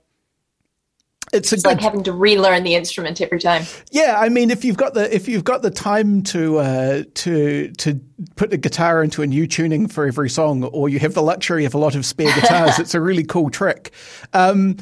It's, 1.34 1.54
it's 1.54 1.64
good, 1.64 1.70
like 1.70 1.82
having 1.82 2.04
to 2.04 2.12
relearn 2.12 2.64
the 2.64 2.76
instrument 2.76 3.22
every 3.22 3.40
time. 3.40 3.64
Yeah, 3.90 4.18
I 4.20 4.28
mean, 4.28 4.52
if 4.52 4.66
you've 4.66 4.76
got 4.76 4.96
the 4.96 5.14
if 5.16 5.30
you've 5.30 5.46
got 5.46 5.62
the 5.62 5.72
time 5.72 6.24
to 6.24 6.58
uh, 6.58 7.04
to 7.14 7.72
to 7.72 8.02
put 8.36 8.50
the 8.50 8.58
guitar 8.58 9.02
into 9.02 9.22
a 9.22 9.28
new 9.28 9.48
tuning 9.48 9.88
for 9.88 10.06
every 10.06 10.30
song, 10.30 10.66
or 10.66 10.90
you 10.90 11.00
have 11.00 11.14
the 11.14 11.22
luxury 11.22 11.64
of 11.64 11.74
a 11.74 11.78
lot 11.78 11.96
of 11.96 12.06
spare 12.06 12.34
guitars, 12.36 12.80
it's 12.80 12.94
a 12.94 13.00
really 13.00 13.24
cool 13.24 13.50
trick. 13.50 13.94
Um, 14.34 14.76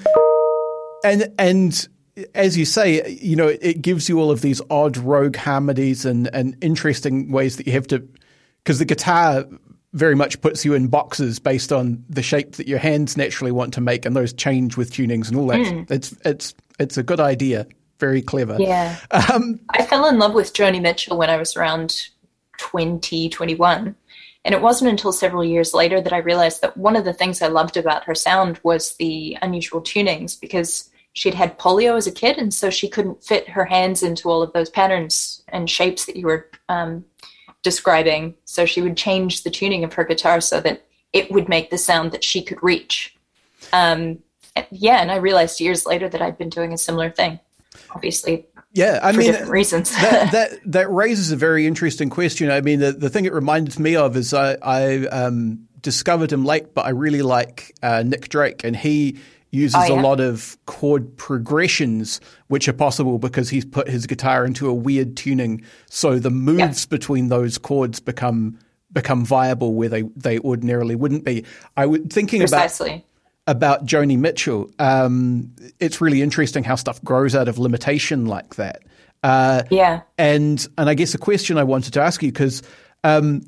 and 1.04 1.32
and 1.38 1.88
as 2.34 2.58
you 2.58 2.66
say, 2.66 3.18
you 3.22 3.36
know, 3.36 3.48
it 3.48 3.82
gives 3.82 4.10
you 4.10 4.20
all 4.20 4.32
of 4.32 4.42
these 4.42 4.60
odd 4.72 4.98
rogue 4.98 5.36
harmonies 5.36 6.04
and 6.04 6.34
and 6.34 6.58
interesting 6.62 7.32
ways 7.32 7.58
that 7.58 7.68
you 7.68 7.74
have 7.74 7.88
to 7.88 8.08
because 8.64 8.80
the 8.80 8.86
guitar 8.86 9.46
very 9.94 10.16
much 10.16 10.40
puts 10.42 10.64
you 10.64 10.74
in 10.74 10.88
boxes 10.88 11.40
based 11.40 11.72
on 11.72 12.04
the 12.10 12.22
shape 12.22 12.54
that 12.54 12.68
your 12.68 12.80
hands 12.80 13.18
naturally 13.18 13.52
want 13.52 13.74
to 13.74 13.82
make, 13.82 14.06
and 14.06 14.16
those 14.16 14.34
change 14.34 14.78
with 14.78 14.92
tunings 14.92 15.30
and 15.30 15.38
all 15.38 15.48
that. 15.48 15.60
Mm. 15.60 15.90
It's 15.90 16.16
it's 16.26 16.54
it's 16.80 16.98
a 16.98 17.04
good 17.04 17.20
idea. 17.20 17.68
Very 18.00 18.22
clever. 18.22 18.56
Yeah. 18.60 18.98
Um, 19.12 19.60
I 19.72 19.86
fell 19.86 20.08
in 20.08 20.20
love 20.20 20.34
with 20.34 20.54
Joni 20.54 20.82
Mitchell 20.82 21.18
when 21.18 21.30
I 21.30 21.36
was 21.36 21.58
around 21.58 22.08
20, 22.60 23.30
21. 23.30 23.96
And 24.46 24.56
it 24.56 24.62
wasn't 24.62 24.92
until 24.92 25.12
several 25.12 25.44
years 25.44 25.74
later 25.74 26.00
that 26.00 26.14
I 26.14 26.18
realized 26.18 26.62
that 26.62 26.78
one 26.78 26.96
of 26.96 27.04
the 27.04 27.14
things 27.14 27.42
I 27.42 27.48
loved 27.48 27.76
about 27.76 28.06
her 28.06 28.16
sound 28.16 28.60
was 28.64 28.96
the 28.96 29.38
unusual 29.42 29.82
tunings 29.82 30.40
because 30.40 30.90
she'd 31.14 31.34
had 31.34 31.60
polio 31.60 31.98
as 31.98 32.08
a 32.08 32.12
kid. 32.12 32.38
And 32.38 32.54
so 32.54 32.70
she 32.70 32.88
couldn't 32.88 33.24
fit 33.24 33.50
her 33.50 33.66
hands 33.66 34.02
into 34.02 34.30
all 34.30 34.42
of 34.42 34.54
those 34.54 34.70
patterns 34.70 35.44
and 35.50 35.70
shapes 35.70 36.06
that 36.06 36.16
you 36.16 36.26
were 36.26 36.50
um, 36.70 37.04
describing. 37.64 38.36
So 38.46 38.66
she 38.66 38.82
would 38.82 38.98
change 38.98 39.44
the 39.44 39.50
tuning 39.50 39.84
of 39.84 39.94
her 39.94 40.04
guitar 40.04 40.42
so 40.42 40.62
that 40.62 40.86
it 41.14 41.32
would 41.32 41.50
make 41.50 41.70
the 41.70 41.78
sound 41.78 42.12
that 42.12 42.24
she 42.24 42.42
could 42.42 42.62
reach. 42.62 43.16
Um, 43.74 44.20
yeah, 44.72 45.02
and 45.02 45.12
I 45.12 45.18
realized 45.18 45.60
years 45.60 45.86
later 45.86 46.10
that 46.10 46.22
I'd 46.22 46.38
been 46.38 46.50
doing 46.50 46.74
a 46.74 46.78
similar 46.78 47.10
thing. 47.10 47.40
Obviously, 47.96 48.48
yeah, 48.74 49.00
I 49.02 49.12
mean, 49.12 49.32
different 49.32 49.52
reasons. 49.52 49.92
that, 49.92 50.32
that, 50.32 50.60
that 50.66 50.92
raises 50.92 51.32
a 51.32 51.36
very 51.36 51.66
interesting 51.66 52.10
question. 52.10 52.52
I 52.52 52.62
mean, 52.62 52.80
the, 52.80 52.92
the 52.92 53.10
thing 53.10 53.26
it 53.26 53.34
reminded 53.34 53.80
me 53.80 53.96
of 53.96 54.16
is 54.16 54.34
I, 54.34 54.58
I 54.62 55.06
um, 55.08 55.68
discovered 55.82 56.32
him 56.32 56.46
late, 56.46 56.74
but 56.74 56.86
I 56.86 56.90
really 56.90 57.22
like 57.22 57.76
uh, 57.82 58.04
Nick 58.04 58.30
Drake, 58.30 58.64
and 58.64 58.76
he 58.76 59.20
uses 59.52 59.76
oh, 59.76 59.94
yeah. 59.94 60.00
a 60.00 60.04
lot 60.04 60.20
of 60.20 60.58
chord 60.66 61.16
progressions, 61.18 62.22
which 62.48 62.68
are 62.68 62.74
possible 62.74 63.18
because 63.18 63.50
he's 63.50 63.66
put 63.66 63.88
his 63.88 64.06
guitar 64.06 64.46
into 64.46 64.70
a 64.70 64.74
weird 64.74 65.18
tuning. 65.18 65.64
So 65.90 66.20
the 66.20 66.30
moves 66.30 66.84
yep. 66.84 66.90
between 66.90 67.30
those 67.30 67.58
chords 67.58 68.00
become 68.00 68.58
become 68.92 69.24
viable 69.24 69.76
where 69.76 69.90
they, 69.90 70.02
they 70.16 70.40
ordinarily 70.40 70.96
wouldn't 70.96 71.24
be. 71.24 71.46
I 71.78 71.86
was 71.86 72.02
thinking 72.10 72.40
Precisely. 72.40 72.90
about 72.90 73.04
about 73.48 73.86
Joni 73.86 74.18
Mitchell. 74.18 74.70
Um, 74.78 75.52
it's 75.80 76.00
really 76.02 76.22
interesting 76.22 76.64
how 76.64 76.76
stuff 76.76 77.04
grows 77.04 77.36
out 77.36 77.48
of 77.48 77.58
limitation 77.58 78.28
like 78.28 78.56
that. 78.56 78.84
Uh, 79.24 79.64
yeah, 79.70 80.02
and 80.18 80.66
and 80.78 80.90
I 80.90 80.94
guess 80.94 81.14
a 81.14 81.18
question 81.18 81.58
I 81.58 81.64
wanted 81.64 81.94
to 81.94 82.02
ask 82.02 82.22
you 82.24 82.32
because 82.32 82.62
um, 83.04 83.42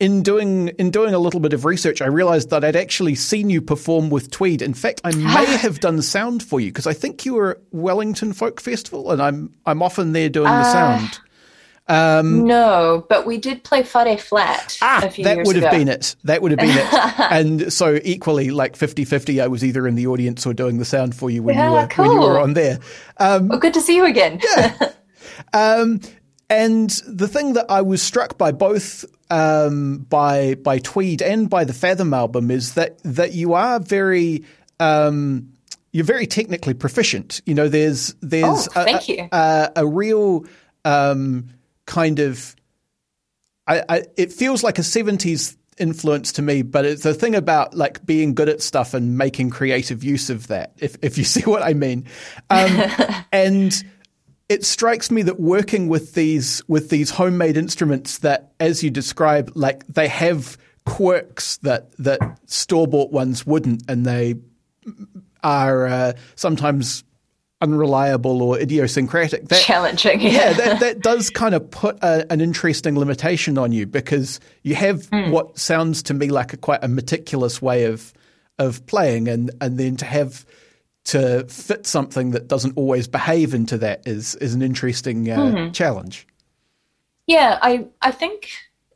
in 0.00 0.22
doing 0.22 0.68
in 0.68 0.90
doing 0.90 1.14
a 1.14 1.18
little 1.18 1.40
bit 1.40 1.52
of 1.52 1.64
research, 1.66 2.00
I 2.00 2.06
realized 2.06 2.50
that 2.50 2.64
I'd 2.64 2.74
actually 2.74 3.14
seen 3.14 3.50
you 3.50 3.60
perform 3.60 4.08
with 4.10 4.30
Tweed. 4.30 4.62
In 4.62 4.74
fact, 4.74 5.02
I 5.04 5.14
may 5.14 5.44
have 5.58 5.78
done 5.78 6.00
sound 6.02 6.42
for 6.42 6.58
you 6.58 6.70
because 6.70 6.86
I 6.86 6.94
think 6.94 7.24
you 7.24 7.34
were 7.34 7.50
at 7.52 7.58
Wellington 7.70 8.32
Folk 8.32 8.60
Festival, 8.60 9.12
and 9.12 9.22
I'm 9.22 9.54
I'm 9.66 9.82
often 9.82 10.12
there 10.12 10.30
doing 10.30 10.48
uh, 10.48 10.62
the 10.62 10.72
sound. 10.72 11.20
Um, 11.86 12.46
no, 12.46 13.04
but 13.08 13.26
we 13.26 13.36
did 13.36 13.64
play 13.64 13.82
Whare 13.82 14.16
Flat. 14.16 14.78
Ah, 14.80 15.10
that 15.24 15.44
would 15.44 15.56
have 15.56 15.64
ago. 15.64 15.70
been 15.70 15.88
it. 15.88 16.14
That 16.22 16.40
would 16.40 16.52
have 16.52 16.60
been 16.60 16.78
it. 16.78 17.20
and 17.32 17.72
so 17.72 17.98
equally, 18.04 18.50
like 18.50 18.78
50-50, 18.78 19.42
I 19.42 19.48
was 19.48 19.64
either 19.64 19.88
in 19.88 19.96
the 19.96 20.06
audience 20.06 20.46
or 20.46 20.54
doing 20.54 20.78
the 20.78 20.84
sound 20.84 21.16
for 21.16 21.30
you 21.30 21.42
when 21.42 21.56
yeah, 21.56 21.66
you 21.66 21.72
were 21.72 21.86
cool. 21.88 22.04
when 22.04 22.12
you 22.12 22.20
were 22.20 22.38
on 22.38 22.52
there. 22.52 22.78
Um, 23.16 23.48
well, 23.48 23.58
good 23.58 23.74
to 23.74 23.80
see 23.80 23.96
you 23.96 24.06
again. 24.06 24.40
yeah. 24.56 24.92
Um, 25.52 26.00
and 26.50 26.90
the 27.06 27.28
thing 27.28 27.54
that 27.54 27.66
I 27.70 27.80
was 27.80 28.02
struck 28.02 28.36
by 28.36 28.52
both 28.52 29.04
um, 29.30 29.98
by 30.10 30.56
by 30.56 30.80
Tweed 30.80 31.22
and 31.22 31.48
by 31.48 31.64
the 31.64 31.72
Fathom 31.72 32.12
album 32.12 32.50
is 32.50 32.74
that 32.74 33.02
that 33.04 33.32
you 33.32 33.54
are 33.54 33.78
very 33.78 34.44
um, 34.80 35.52
you're 35.92 36.04
very 36.04 36.26
technically 36.26 36.74
proficient. 36.74 37.40
You 37.46 37.54
know, 37.54 37.68
there's 37.68 38.14
there's 38.20 38.68
oh, 38.74 38.84
a, 38.84 38.94
a, 38.96 39.28
a, 39.32 39.72
a, 39.76 39.86
real 39.86 40.44
um, 40.84 41.50
kind 41.86 42.18
of 42.18 42.56
I, 43.66 43.84
I, 43.88 44.02
it 44.16 44.32
feels 44.32 44.64
like 44.64 44.78
a 44.78 44.82
70s 44.82 45.56
influence 45.78 46.32
to 46.32 46.42
me, 46.42 46.62
but 46.62 46.84
it's 46.84 47.04
the 47.04 47.14
thing 47.14 47.36
about 47.36 47.74
like 47.74 48.04
being 48.04 48.34
good 48.34 48.48
at 48.48 48.60
stuff 48.60 48.94
and 48.94 49.16
making 49.16 49.50
creative 49.50 50.02
use 50.02 50.30
of 50.30 50.48
that, 50.48 50.72
if 50.78 50.96
if 51.02 51.16
you 51.16 51.24
see 51.34 51.42
what 51.42 51.62
I 51.62 51.74
mean. 51.74 52.06
Um, 52.50 52.82
and 53.32 53.84
it 54.50 54.64
strikes 54.64 55.12
me 55.12 55.22
that 55.22 55.38
working 55.38 55.86
with 55.86 56.14
these 56.14 56.60
with 56.66 56.90
these 56.90 57.10
homemade 57.10 57.56
instruments 57.56 58.18
that, 58.18 58.52
as 58.58 58.82
you 58.82 58.90
describe, 58.90 59.52
like 59.54 59.86
they 59.86 60.08
have 60.08 60.58
quirks 60.84 61.58
that 61.58 61.92
that 61.98 62.18
store 62.46 62.88
bought 62.88 63.12
ones 63.12 63.46
wouldn't, 63.46 63.84
and 63.88 64.04
they 64.04 64.34
are 65.44 65.86
uh, 65.86 66.12
sometimes 66.34 67.04
unreliable 67.60 68.42
or 68.42 68.58
idiosyncratic. 68.58 69.46
That, 69.48 69.60
Challenging, 69.60 70.20
yeah. 70.20 70.30
yeah 70.30 70.52
that, 70.54 70.80
that 70.80 71.00
does 71.00 71.30
kind 71.30 71.54
of 71.54 71.70
put 71.70 72.02
a, 72.02 72.30
an 72.32 72.40
interesting 72.40 72.98
limitation 72.98 73.56
on 73.56 73.70
you 73.70 73.86
because 73.86 74.40
you 74.64 74.74
have 74.74 75.02
mm. 75.10 75.30
what 75.30 75.58
sounds 75.58 76.02
to 76.04 76.14
me 76.14 76.28
like 76.28 76.52
a 76.54 76.56
quite 76.56 76.82
a 76.82 76.88
meticulous 76.88 77.62
way 77.62 77.84
of 77.84 78.12
of 78.58 78.84
playing, 78.86 79.28
and 79.28 79.52
and 79.60 79.78
then 79.78 79.96
to 79.98 80.04
have 80.06 80.44
to 81.04 81.46
fit 81.48 81.86
something 81.86 82.30
that 82.32 82.48
doesn't 82.48 82.76
always 82.76 83.08
behave 83.08 83.54
into 83.54 83.78
that 83.78 84.06
is 84.06 84.34
is 84.36 84.54
an 84.54 84.62
interesting 84.62 85.30
uh, 85.30 85.38
mm-hmm. 85.38 85.72
challenge. 85.72 86.26
Yeah, 87.26 87.58
I 87.62 87.86
I 88.02 88.10
think 88.10 88.50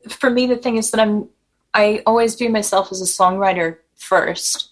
for 0.08 0.30
me 0.30 0.46
the 0.46 0.56
thing 0.56 0.76
is 0.76 0.90
that 0.90 1.00
I'm 1.00 1.28
I 1.73 2.02
always 2.06 2.34
view 2.34 2.50
myself 2.50 2.92
as 2.92 3.00
a 3.00 3.04
songwriter 3.04 3.78
first. 3.96 4.70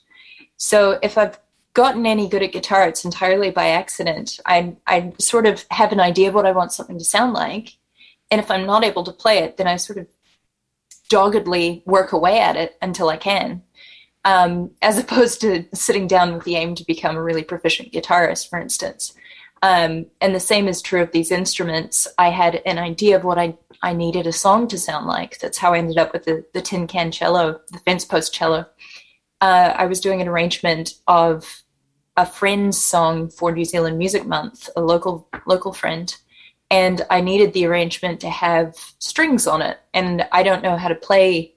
So 0.57 0.99
if 1.03 1.17
I've 1.19 1.39
gotten 1.75 2.07
any 2.07 2.29
good 2.29 2.43
at 2.43 2.53
guitar, 2.53 2.87
it's 2.87 3.05
entirely 3.05 3.51
by 3.51 3.69
accident. 3.69 4.39
I 4.47 4.77
I 4.87 5.13
sort 5.19 5.47
of 5.47 5.65
have 5.71 5.93
an 5.93 6.01
idea 6.01 6.29
of 6.29 6.35
what 6.35 6.47
I 6.47 6.53
want 6.53 6.73
something 6.73 6.99
to 6.99 7.05
sound 7.05 7.33
like, 7.33 7.77
and 8.31 8.41
if 8.41 8.51
I'm 8.51 8.67
not 8.67 8.85
able 8.85 9.05
to 9.05 9.13
play 9.13 9.39
it, 9.39 9.57
then 9.57 9.67
I 9.67 9.77
sort 9.77 9.99
of 9.99 10.07
doggedly 11.09 11.83
work 11.87 12.13
away 12.13 12.41
at 12.41 12.57
it 12.57 12.77
until 12.81 13.09
I 13.09 13.17
can 13.17 13.63
um, 14.25 14.71
as 14.83 14.99
opposed 14.99 15.41
to 15.41 15.65
sitting 15.75 16.07
down 16.07 16.35
with 16.35 16.45
the 16.45 16.57
aim 16.57 16.75
to 16.77 16.85
become 16.87 17.17
a 17.17 17.23
really 17.23 17.43
proficient 17.43 17.93
guitarist, 17.93 18.49
for 18.49 18.61
instance. 18.61 19.15
Um, 19.63 20.07
and 20.21 20.35
the 20.35 20.41
same 20.41 20.67
is 20.67 20.83
true 20.83 21.03
of 21.03 21.13
these 21.13 21.31
instruments. 21.31 22.09
I 22.19 22.31
had 22.31 22.63
an 22.67 22.79
idea 22.79 23.17
of 23.17 23.25
what 23.25 23.39
I, 23.39 23.57
I 23.83 23.93
needed 23.93 24.27
a 24.27 24.33
song 24.33 24.67
to 24.69 24.79
sound 24.79 25.07
like. 25.07 25.39
That's 25.39 25.59
how 25.59 25.73
I 25.73 25.79
ended 25.79 25.99
up 25.99 26.13
with 26.13 26.25
the, 26.25 26.45
the 26.53 26.61
tin 26.61 26.87
can 26.87 27.13
cello, 27.13 27.61
the 27.71 27.79
fence 27.81 28.05
post 28.05 28.35
cello. 28.35 28.67
Uh, 29.41 29.75
I 29.77 29.87
was 29.87 30.01
doing 30.01 30.21
an 30.21 30.29
arrangement 30.29 30.95
of 31.07 31.63
a 32.17 32.27
friend's 32.27 32.79
song 32.79 33.31
for 33.31 33.53
New 33.53 33.65
Zealand 33.65 33.99
Music 33.99 34.27
Month, 34.27 34.69
a 34.77 34.83
local 34.83 35.29
local 35.47 35.73
friend, 35.73 36.15
and 36.71 37.03
I 37.11 37.21
needed 37.21 37.53
the 37.53 37.67
arrangement 37.67 38.21
to 38.21 38.31
have 38.31 38.75
strings 38.99 39.47
on 39.47 39.63
it. 39.63 39.79
And 39.95 40.27
I 40.31 40.43
don't 40.43 40.63
know 40.63 40.77
how 40.77 40.89
to 40.89 40.95
play 40.95 41.52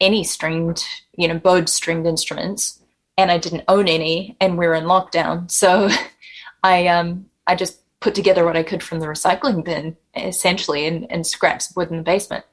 any 0.00 0.24
stringed, 0.24 0.84
you 1.16 1.28
know, 1.28 1.38
bowed 1.38 1.68
stringed 1.68 2.06
instruments, 2.06 2.80
and 3.16 3.30
I 3.30 3.38
didn't 3.38 3.64
own 3.68 3.88
any, 3.88 4.36
and 4.40 4.58
we 4.58 4.66
were 4.66 4.74
in 4.74 4.84
lockdown. 4.84 5.50
So 5.50 5.88
I 6.62 6.86
um 6.88 7.26
I 7.46 7.54
just 7.54 7.80
put 8.00 8.14
together 8.14 8.44
what 8.44 8.56
I 8.56 8.62
could 8.62 8.82
from 8.82 9.00
the 9.00 9.06
recycling 9.06 9.64
bin, 9.64 9.96
essentially, 10.14 10.86
and, 10.86 11.10
and 11.10 11.26
scraps 11.26 11.70
of 11.70 11.76
wood 11.76 11.90
in 11.90 11.96
the 11.98 12.02
basement. 12.02 12.44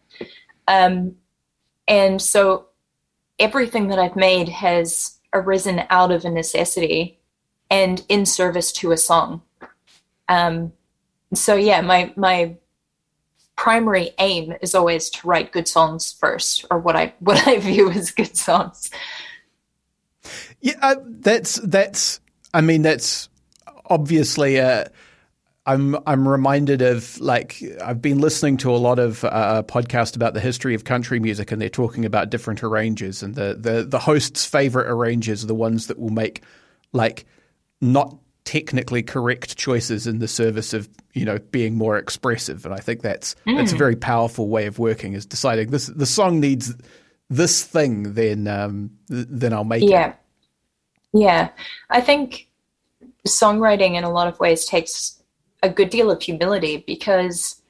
Um, 0.68 1.18
And 1.88 2.22
so 2.22 2.68
everything 3.40 3.90
that 3.90 4.00
I've 4.00 4.16
made 4.16 4.50
has 4.50 5.20
arisen 5.34 5.84
out 5.90 6.12
of 6.12 6.26
a 6.26 6.30
necessity 6.32 7.20
and 7.70 8.04
in 8.10 8.26
service 8.26 8.72
to 8.74 8.92
a 8.92 8.98
song. 8.98 9.42
Um, 10.30 10.74
so 11.34 11.56
yeah, 11.56 11.82
my 11.82 12.14
my 12.16 12.58
primary 13.56 14.12
aim 14.20 14.54
is 14.62 14.76
always 14.76 15.10
to 15.12 15.28
write 15.28 15.52
good 15.52 15.68
songs 15.68 16.12
first, 16.12 16.66
or 16.70 16.80
what 16.80 16.96
I 16.96 17.14
what 17.20 17.48
I 17.48 17.60
view 17.60 17.90
as 17.92 18.12
good 18.12 18.36
songs. 18.36 18.90
Yeah, 20.62 20.76
uh, 20.82 20.96
that's 21.06 21.56
that's. 21.56 22.20
I 22.54 22.62
mean, 22.62 22.82
that's 22.82 23.30
obviously 23.86 24.58
a. 24.58 24.82
Uh, 24.82 24.86
I'm 25.68 25.98
I'm 26.06 26.28
reminded 26.28 26.84
of 26.84 27.20
like 27.20 27.60
I've 27.84 28.02
been 28.02 28.20
listening 28.20 28.58
to 28.58 28.72
a 28.72 28.78
lot 28.78 29.00
of 29.00 29.24
uh, 29.24 29.64
podcasts 29.66 30.16
about 30.16 30.36
the 30.36 30.40
history 30.40 30.76
of 30.76 30.84
country 30.84 31.20
music, 31.20 31.52
and 31.52 31.60
they're 31.60 31.70
talking 31.70 32.06
about 32.06 32.30
different 32.30 32.64
arrangers, 32.64 33.24
and 33.24 33.34
the 33.34 33.58
the 33.60 33.84
the 33.84 33.98
host's 33.98 34.46
favorite 34.46 34.88
arrangers 34.88 35.44
are 35.44 35.48
the 35.48 35.56
ones 35.56 35.88
that 35.88 35.98
will 35.98 36.12
make 36.12 36.44
like 36.94 37.26
not 37.82 38.16
technically 38.46 39.02
correct 39.02 39.58
choices 39.58 40.06
in 40.06 40.20
the 40.20 40.28
service 40.28 40.74
of 40.74 40.88
you 41.14 41.26
know 41.26 41.40
being 41.52 41.76
more 41.76 41.98
expressive 41.98 42.64
and 42.64 42.74
i 42.74 42.78
think 42.78 43.02
that's 43.02 43.36
mm. 43.48 43.58
that's 43.58 43.74
a 43.74 43.76
very 43.76 43.96
powerful 43.96 44.48
way 44.48 44.68
of 44.68 44.78
working 44.78 45.14
is 45.14 45.26
deciding 45.26 45.72
this 45.72 45.88
the 45.88 46.06
song 46.06 46.40
needs 46.40 46.74
this 47.30 47.64
thing 47.64 48.14
then 48.14 48.48
um 48.48 48.92
then 49.10 49.52
i'll 49.52 49.64
make 49.64 49.84
it 49.84 49.90
yeah. 49.90 50.14
yeah 51.12 51.50
i 51.90 52.00
think 52.00 52.48
songwriting 53.28 53.96
in 53.96 54.04
a 54.04 54.12
lot 54.12 54.28
of 54.28 54.40
ways 54.40 54.64
takes 54.66 55.24
a 55.64 55.70
good 55.70 55.90
deal 55.90 56.12
of 56.12 56.22
humility 56.22 56.84
because 56.86 57.62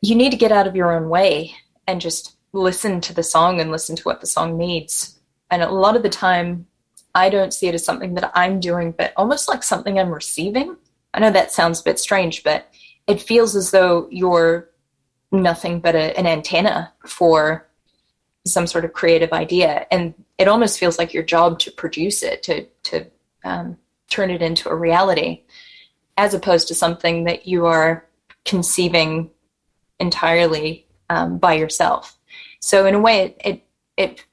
you 0.00 0.14
need 0.14 0.30
to 0.30 0.38
get 0.38 0.52
out 0.52 0.68
of 0.68 0.76
your 0.76 0.92
own 0.92 1.08
way 1.08 1.52
and 1.88 2.00
just 2.00 2.36
listen 2.52 3.00
to 3.00 3.12
the 3.12 3.24
song 3.24 3.60
and 3.60 3.72
listen 3.72 3.96
to 3.96 4.02
what 4.04 4.20
the 4.20 4.26
song 4.28 4.56
needs 4.56 5.18
and 5.50 5.60
a 5.60 5.70
lot 5.70 5.96
of 5.96 6.04
the 6.04 6.08
time 6.08 6.66
I 7.14 7.30
don't 7.30 7.54
see 7.54 7.68
it 7.68 7.74
as 7.74 7.84
something 7.84 8.14
that 8.14 8.30
I'm 8.34 8.60
doing, 8.60 8.92
but 8.92 9.12
almost 9.16 9.48
like 9.48 9.62
something 9.62 9.98
I'm 9.98 10.12
receiving. 10.12 10.76
I 11.12 11.20
know 11.20 11.30
that 11.30 11.52
sounds 11.52 11.80
a 11.80 11.84
bit 11.84 11.98
strange, 11.98 12.44
but 12.44 12.72
it 13.06 13.20
feels 13.20 13.56
as 13.56 13.70
though 13.70 14.08
you're 14.10 14.68
nothing 15.32 15.80
but 15.80 15.94
a, 15.94 16.16
an 16.18 16.26
antenna 16.26 16.92
for 17.06 17.68
some 18.46 18.66
sort 18.66 18.84
of 18.84 18.92
creative 18.92 19.32
idea, 19.32 19.86
and 19.90 20.14
it 20.38 20.48
almost 20.48 20.78
feels 20.78 20.98
like 20.98 21.12
your 21.12 21.22
job 21.22 21.58
to 21.60 21.70
produce 21.70 22.22
it, 22.22 22.42
to 22.44 22.64
to 22.84 23.06
um, 23.44 23.76
turn 24.08 24.30
it 24.30 24.42
into 24.42 24.68
a 24.68 24.74
reality, 24.74 25.42
as 26.16 26.34
opposed 26.34 26.68
to 26.68 26.74
something 26.74 27.24
that 27.24 27.46
you 27.46 27.66
are 27.66 28.06
conceiving 28.44 29.30
entirely 29.98 30.86
um, 31.10 31.38
by 31.38 31.54
yourself. 31.54 32.18
So 32.60 32.86
in 32.86 32.94
a 32.94 33.00
way, 33.00 33.24
it, 33.24 33.36
it 33.44 33.64
it 33.96 34.24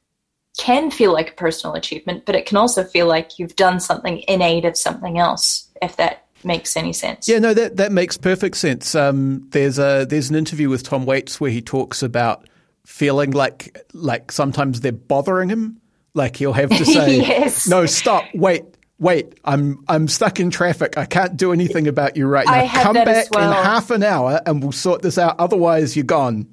can 0.58 0.92
feel 0.92 1.14
like 1.14 1.30
a 1.32 1.34
personal 1.34 1.76
achievement, 1.76 2.26
but 2.26 2.36
it 2.36 2.46
can 2.46 2.58
also 2.58 2.84
feel 2.84 3.08
like 3.08 3.40
you've 3.40 3.56
done 3.56 3.80
something 3.80 4.20
in 4.20 4.42
aid 4.42 4.66
of 4.66 4.76
something 4.76 5.18
else, 5.18 5.68
if 5.82 5.96
that 5.98 6.26
makes 6.44 6.76
any 6.76 6.94
sense. 6.94 7.28
Yeah, 7.28 7.40
no, 7.40 7.54
that 7.54 7.78
that 7.78 7.92
makes 7.92 8.18
perfect 8.18 8.58
sense. 8.58 8.96
Um, 8.96 9.48
there's 9.52 9.80
a 9.80 10.06
there's 10.10 10.30
an 10.30 10.36
interview 10.36 10.70
with 10.70 10.84
Tom 10.84 11.06
Waits 11.06 11.40
where 11.40 11.52
he 11.52 11.62
talks 11.62 12.04
about 12.04 12.48
feeling 12.86 13.32
like 13.32 13.78
like 13.94 14.32
sometimes 14.32 14.82
they're 14.82 14.92
bothering 14.92 15.50
him. 15.50 15.80
Like 16.14 16.36
he'll 16.36 16.54
have 16.54 16.70
to 16.70 16.86
say, 16.86 17.18
yes. 17.18 17.68
"No, 17.68 17.86
stop, 17.86 18.24
wait, 18.34 18.64
wait, 18.98 19.40
I'm 19.46 19.84
I'm 19.88 20.08
stuck 20.08 20.40
in 20.40 20.50
traffic. 20.50 20.98
I 20.98 21.06
can't 21.06 21.38
do 21.38 21.54
anything 21.54 21.88
about 21.88 22.18
you 22.18 22.26
right 22.28 22.46
now. 22.46 22.82
Come 22.82 22.96
back 22.96 23.28
well. 23.32 23.52
in 23.52 23.64
half 23.64 23.92
an 23.92 24.02
hour 24.04 24.42
and 24.46 24.64
we'll 24.64 24.72
sort 24.72 25.04
this 25.04 25.18
out. 25.18 25.40
Otherwise, 25.40 25.96
you're 25.96 26.04
gone." 26.06 26.48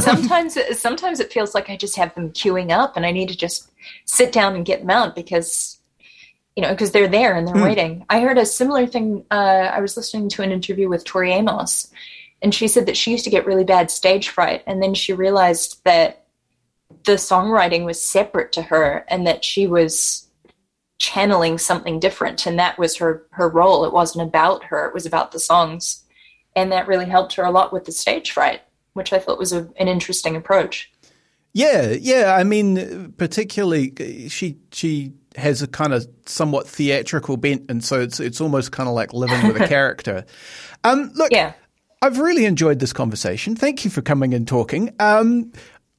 Sometimes, 0.00 0.58
sometimes 0.78 1.20
it 1.20 1.32
feels 1.32 1.54
like 1.54 1.70
I 1.70 1.76
just 1.76 1.96
have 1.96 2.14
them 2.14 2.32
queuing 2.32 2.70
up, 2.70 2.96
and 2.96 3.06
I 3.06 3.12
need 3.12 3.28
to 3.28 3.36
just 3.36 3.70
sit 4.04 4.32
down 4.32 4.56
and 4.56 4.64
get 4.64 4.80
them 4.80 4.90
out 4.90 5.14
because, 5.14 5.78
you 6.56 6.62
know, 6.62 6.70
because 6.70 6.90
they're 6.90 7.08
there 7.08 7.36
and 7.36 7.46
they're 7.46 7.54
hmm. 7.54 7.62
waiting. 7.62 8.06
I 8.10 8.20
heard 8.20 8.38
a 8.38 8.46
similar 8.46 8.86
thing. 8.86 9.24
Uh, 9.30 9.70
I 9.72 9.80
was 9.80 9.96
listening 9.96 10.28
to 10.30 10.42
an 10.42 10.52
interview 10.52 10.88
with 10.88 11.04
Tori 11.04 11.32
Amos, 11.32 11.92
and 12.40 12.54
she 12.54 12.66
said 12.66 12.86
that 12.86 12.96
she 12.96 13.12
used 13.12 13.24
to 13.24 13.30
get 13.30 13.46
really 13.46 13.64
bad 13.64 13.90
stage 13.90 14.28
fright, 14.28 14.62
and 14.66 14.82
then 14.82 14.94
she 14.94 15.12
realized 15.12 15.82
that 15.84 16.26
the 17.04 17.12
songwriting 17.12 17.84
was 17.84 18.00
separate 18.00 18.52
to 18.52 18.62
her, 18.62 19.04
and 19.08 19.26
that 19.26 19.44
she 19.44 19.66
was 19.66 20.26
channeling 20.98 21.58
something 21.58 22.00
different, 22.00 22.46
and 22.46 22.58
that 22.58 22.78
was 22.78 22.96
her 22.96 23.26
her 23.30 23.48
role. 23.48 23.84
It 23.84 23.92
wasn't 23.92 24.28
about 24.28 24.64
her; 24.64 24.88
it 24.88 24.94
was 24.94 25.06
about 25.06 25.30
the 25.30 25.38
songs, 25.38 26.02
and 26.56 26.72
that 26.72 26.88
really 26.88 27.06
helped 27.06 27.34
her 27.34 27.44
a 27.44 27.50
lot 27.52 27.72
with 27.72 27.84
the 27.84 27.92
stage 27.92 28.32
fright 28.32 28.62
which 28.94 29.12
I 29.12 29.18
thought 29.18 29.38
was 29.38 29.52
a, 29.52 29.68
an 29.78 29.88
interesting 29.88 30.36
approach. 30.36 30.90
Yeah, 31.52 31.90
yeah. 31.90 32.34
I 32.34 32.44
mean, 32.44 33.12
particularly 33.18 34.28
she 34.28 34.58
she 34.72 35.12
has 35.36 35.62
a 35.62 35.66
kind 35.66 35.92
of 35.92 36.06
somewhat 36.26 36.66
theatrical 36.66 37.36
bent, 37.36 37.70
and 37.70 37.84
so 37.84 38.00
it's 38.00 38.20
it's 38.20 38.40
almost 38.40 38.72
kind 38.72 38.88
of 38.88 38.94
like 38.94 39.12
living 39.12 39.46
with 39.46 39.60
a 39.60 39.68
character. 39.68 40.24
Um, 40.84 41.10
look, 41.14 41.30
yeah. 41.30 41.52
I've 42.00 42.18
really 42.18 42.46
enjoyed 42.46 42.80
this 42.80 42.92
conversation. 42.92 43.54
Thank 43.54 43.84
you 43.84 43.90
for 43.90 44.02
coming 44.02 44.34
and 44.34 44.48
talking. 44.48 44.92
Um, 44.98 45.52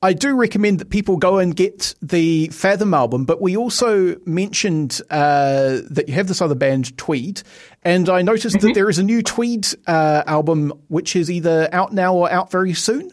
I 0.03 0.11
do 0.11 0.35
recommend 0.35 0.79
that 0.79 0.89
people 0.89 1.15
go 1.15 1.39
and 1.39 1.55
get 1.55 1.95
the 2.01 2.49
Fathom 2.49 2.93
album, 2.93 3.23
but 3.23 3.41
we 3.41 3.55
also 3.55 4.17
mentioned 4.25 4.99
uh, 5.09 5.79
that 5.89 6.09
you 6.09 6.13
have 6.15 6.27
this 6.27 6.41
other 6.41 6.55
band, 6.55 6.97
Tweed, 6.97 7.41
and 7.83 8.09
I 8.09 8.21
noticed 8.21 8.57
mm-hmm. 8.57 8.67
that 8.67 8.73
there 8.73 8.89
is 8.89 8.99
a 8.99 9.03
new 9.03 9.23
Tweed 9.23 9.65
uh, 9.87 10.23
album 10.27 10.73
which 10.89 11.15
is 11.15 11.31
either 11.31 11.69
out 11.71 11.93
now 11.93 12.13
or 12.13 12.29
out 12.29 12.51
very 12.51 12.73
soon. 12.73 13.11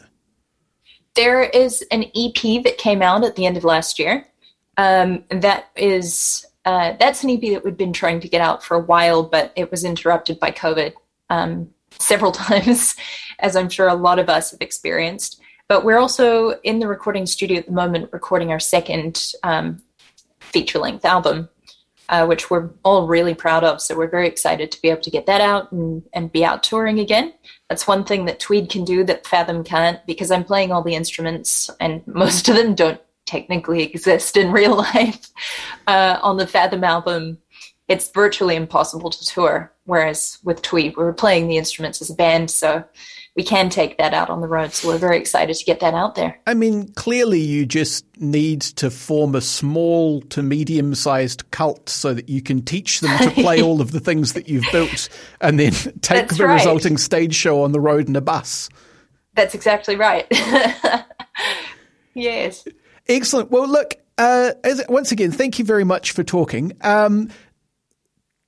There 1.14 1.44
is 1.44 1.82
an 1.92 2.06
EP 2.16 2.64
that 2.64 2.76
came 2.76 3.02
out 3.02 3.22
at 3.22 3.36
the 3.36 3.46
end 3.46 3.56
of 3.56 3.62
last 3.62 4.00
year. 4.00 4.26
Um, 4.76 5.22
that 5.30 5.70
is 5.76 6.44
uh, 6.64 6.94
that's 6.98 7.22
an 7.22 7.30
EP 7.30 7.52
that 7.52 7.64
we've 7.64 7.76
been 7.76 7.92
trying 7.92 8.18
to 8.18 8.28
get 8.28 8.40
out 8.40 8.64
for 8.64 8.76
a 8.76 8.80
while, 8.82 9.22
but 9.22 9.52
it 9.54 9.70
was 9.70 9.84
interrupted 9.84 10.40
by 10.40 10.50
COVID 10.50 10.94
um, 11.28 11.70
several 12.00 12.32
times, 12.48 12.96
as 13.38 13.54
I'm 13.54 13.68
sure 13.68 13.86
a 13.86 13.94
lot 13.94 14.18
of 14.18 14.28
us 14.28 14.50
have 14.50 14.60
experienced. 14.60 15.40
But 15.70 15.84
we're 15.84 15.98
also 15.98 16.58
in 16.64 16.80
the 16.80 16.88
recording 16.88 17.26
studio 17.26 17.58
at 17.58 17.66
the 17.66 17.72
moment, 17.72 18.12
recording 18.12 18.50
our 18.50 18.58
second 18.58 19.34
um, 19.44 19.80
feature 20.40 20.80
length 20.80 21.04
album, 21.04 21.48
uh, 22.08 22.26
which 22.26 22.50
we're 22.50 22.70
all 22.82 23.06
really 23.06 23.34
proud 23.34 23.62
of. 23.62 23.80
So 23.80 23.96
we're 23.96 24.10
very 24.10 24.26
excited 24.26 24.72
to 24.72 24.82
be 24.82 24.88
able 24.88 25.02
to 25.02 25.12
get 25.12 25.26
that 25.26 25.40
out 25.40 25.70
and, 25.70 26.02
and 26.12 26.32
be 26.32 26.44
out 26.44 26.64
touring 26.64 26.98
again. 26.98 27.34
That's 27.68 27.86
one 27.86 28.02
thing 28.02 28.24
that 28.24 28.40
Tweed 28.40 28.68
can 28.68 28.84
do 28.84 29.04
that 29.04 29.28
Fathom 29.28 29.62
can't 29.62 30.04
because 30.06 30.32
I'm 30.32 30.42
playing 30.42 30.72
all 30.72 30.82
the 30.82 30.96
instruments 30.96 31.70
and 31.78 32.04
most 32.04 32.48
of 32.48 32.56
them 32.56 32.74
don't 32.74 33.00
technically 33.24 33.84
exist 33.92 34.36
in 34.36 34.50
real 34.50 34.74
life. 34.74 35.28
Uh, 35.86 36.18
on 36.20 36.36
the 36.36 36.48
Fathom 36.48 36.82
album, 36.82 37.38
it's 37.90 38.08
virtually 38.12 38.54
impossible 38.54 39.10
to 39.10 39.24
tour. 39.26 39.72
Whereas 39.84 40.38
with 40.44 40.62
Tweed, 40.62 40.96
we 40.96 41.02
were 41.02 41.12
playing 41.12 41.48
the 41.48 41.56
instruments 41.56 42.00
as 42.00 42.08
a 42.08 42.14
band. 42.14 42.48
So 42.48 42.84
we 43.34 43.42
can 43.42 43.68
take 43.68 43.98
that 43.98 44.14
out 44.14 44.30
on 44.30 44.40
the 44.40 44.46
road. 44.46 44.72
So 44.72 44.86
we're 44.86 44.98
very 44.98 45.18
excited 45.18 45.56
to 45.56 45.64
get 45.64 45.80
that 45.80 45.92
out 45.92 46.14
there. 46.14 46.38
I 46.46 46.54
mean, 46.54 46.92
clearly 46.92 47.40
you 47.40 47.66
just 47.66 48.04
need 48.18 48.60
to 48.60 48.90
form 48.92 49.34
a 49.34 49.40
small 49.40 50.20
to 50.22 50.40
medium 50.40 50.94
sized 50.94 51.50
cult 51.50 51.88
so 51.88 52.14
that 52.14 52.28
you 52.28 52.40
can 52.40 52.62
teach 52.62 53.00
them 53.00 53.18
to 53.18 53.30
play 53.32 53.60
all 53.66 53.80
of 53.80 53.90
the 53.90 53.98
things 53.98 54.34
that 54.34 54.48
you've 54.48 54.70
built 54.70 55.08
and 55.40 55.58
then 55.58 55.72
take 55.72 56.28
That's 56.28 56.38
the 56.38 56.46
right. 56.46 56.54
resulting 56.54 56.96
stage 56.96 57.34
show 57.34 57.64
on 57.64 57.72
the 57.72 57.80
road 57.80 58.08
in 58.08 58.14
a 58.14 58.20
bus. 58.20 58.68
That's 59.34 59.56
exactly 59.56 59.96
right. 59.96 60.28
yes. 62.14 62.64
Excellent. 63.08 63.50
Well, 63.50 63.68
look, 63.68 63.94
uh, 64.16 64.52
as, 64.62 64.84
once 64.88 65.10
again, 65.10 65.32
thank 65.32 65.58
you 65.58 65.64
very 65.64 65.82
much 65.82 66.12
for 66.12 66.22
talking. 66.22 66.72
Um, 66.82 67.30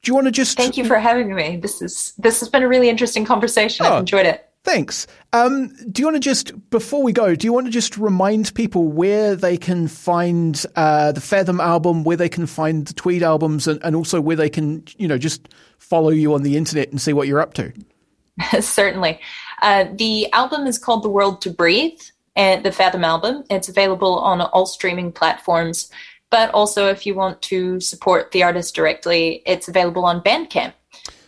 do 0.03 0.11
you 0.11 0.15
want 0.15 0.27
to 0.27 0.33
just 0.33 0.57
thank 0.57 0.77
you 0.77 0.85
for 0.85 0.99
having 0.99 1.35
me? 1.35 1.57
This 1.57 1.81
is 1.81 2.13
this 2.19 2.41
has 2.41 2.49
been 2.49 2.63
a 2.63 2.69
really 2.69 2.89
interesting 2.89 3.25
conversation. 3.25 3.87
Oh, 3.87 3.95
I've 3.95 4.01
enjoyed 4.01 4.27
it. 4.27 4.49
Thanks. 4.65 5.09
Um, 5.33 5.75
do 5.91 6.03
you 6.03 6.07
want 6.07 6.17
to 6.17 6.21
just, 6.21 6.71
before 6.71 7.03
we 7.03 7.13
go, 7.13 7.35
do 7.35 7.49
you 7.49 7.53
want 7.53 7.67
to 7.67 7.73
just 7.73 7.99
remind 7.99 8.55
people 8.55 8.87
where 8.87 9.35
they 9.35 9.57
can 9.57 9.89
find 9.89 10.65
uh, 10.77 11.11
the 11.11 11.21
Fathom 11.21 11.61
album, 11.61 12.05
where 12.05 12.17
they 12.17 12.29
can 12.29 12.47
find 12.47 12.87
the 12.87 12.95
Tweed 12.95 13.25
albums, 13.25 13.67
and, 13.67 13.83
and 13.83 13.97
also 13.97 14.21
where 14.21 14.37
they 14.37 14.49
can, 14.49 14.85
you 14.99 15.09
know, 15.09 15.19
just 15.19 15.49
follow 15.79 16.11
you 16.11 16.33
on 16.33 16.45
the 16.45 16.57
internet 16.57 16.91
and 16.91 17.01
see 17.01 17.13
what 17.13 17.27
you're 17.27 17.41
up 17.41 17.55
to? 17.55 17.73
Certainly. 18.61 19.19
Uh, 19.63 19.87
the 19.95 20.33
album 20.33 20.69
is 20.69 20.79
called 20.79 21.03
The 21.03 21.11
World 21.11 21.41
to 21.41 21.51
Breathe, 21.51 22.01
and 22.37 22.65
the 22.65 22.73
Fathom 22.73 23.05
album. 23.05 23.45
It's 23.51 23.69
available 23.69 24.19
on 24.19 24.41
all 24.41 24.67
streaming 24.67 25.13
platforms, 25.13 25.91
but 26.33 26.51
also 26.55 26.89
if 26.89 27.05
you 27.05 27.15
want 27.15 27.41
to 27.43 27.79
support 27.79 28.33
the 28.33 28.43
artist 28.43 28.75
directly, 28.75 29.43
it's 29.45 29.69
available 29.69 30.07
on 30.07 30.23
Bandcamp. 30.23 30.73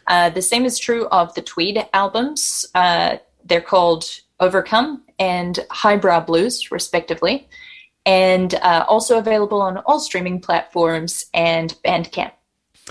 Uh, 0.07 0.31
the 0.31 0.40
same 0.43 0.64
is 0.64 0.79
true 0.79 1.07
of 1.09 1.33
the 1.35 1.43
Tweed 1.43 1.87
albums. 1.93 2.64
Uh, 2.75 3.19
they're 3.45 3.61
called 3.61 4.07
Overcome 4.40 5.03
and 5.19 5.61
Highbrow 5.71 6.21
Blues, 6.21 6.71
respectively, 6.73 7.47
and 8.07 8.55
uh, 8.55 8.87
also 8.88 9.19
available 9.19 9.61
on 9.61 9.77
all 9.79 10.01
streaming 10.01 10.40
platforms 10.40 11.27
and 11.35 11.77
Bandcamp. 11.85 12.33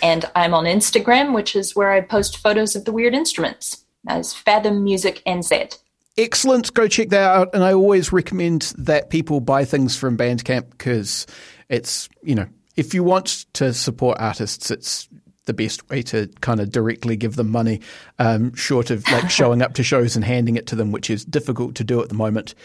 And 0.04 0.26
I'm 0.36 0.54
on 0.54 0.66
Instagram, 0.66 1.34
which 1.34 1.56
is 1.56 1.76
where 1.76 1.92
I 1.92 2.02
post 2.02 2.38
photos 2.38 2.76
of 2.76 2.86
the 2.86 2.92
weird 2.92 3.16
instruments 3.16 3.86
as 4.08 4.36
Fathom 4.36 4.84
Music 4.84 5.24
NZ. 5.26 5.80
Excellent. 6.16 6.72
Go 6.76 6.88
check 6.88 7.10
that 7.10 7.24
out. 7.24 7.50
And 7.56 7.64
I 7.64 7.74
always 7.74 8.14
recommend 8.14 8.74
that 8.78 9.10
people 9.10 9.40
buy 9.40 9.66
things 9.66 9.98
from 9.98 10.16
Bandcamp 10.16 10.70
because 10.72 11.26
it's, 11.74 12.08
you 12.22 12.36
know, 12.36 12.48
if 12.76 12.94
you 12.94 13.04
want 13.04 13.46
to 13.54 13.74
support 13.74 14.18
artists, 14.20 14.70
it's 14.70 15.10
the 15.46 15.54
best 15.54 15.90
way 15.90 16.02
to 16.04 16.28
kind 16.42 16.60
of 16.60 16.72
directly 16.72 17.16
give 17.16 17.36
them 17.36 17.50
money, 17.50 17.82
um, 18.20 18.54
short 18.54 18.92
of 18.92 19.10
like 19.12 19.30
showing 19.40 19.62
up 19.62 19.74
to 19.74 19.84
shows 19.84 20.16
and 20.16 20.24
handing 20.24 20.56
it 20.56 20.68
to 20.68 20.76
them, 20.76 20.92
which 20.92 21.10
is 21.10 21.26
difficult 21.26 21.76
to 21.76 21.84
do 21.84 22.02
at 22.02 22.10
the 22.10 22.16
moment. 22.16 22.56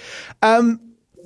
Um, 0.43 0.81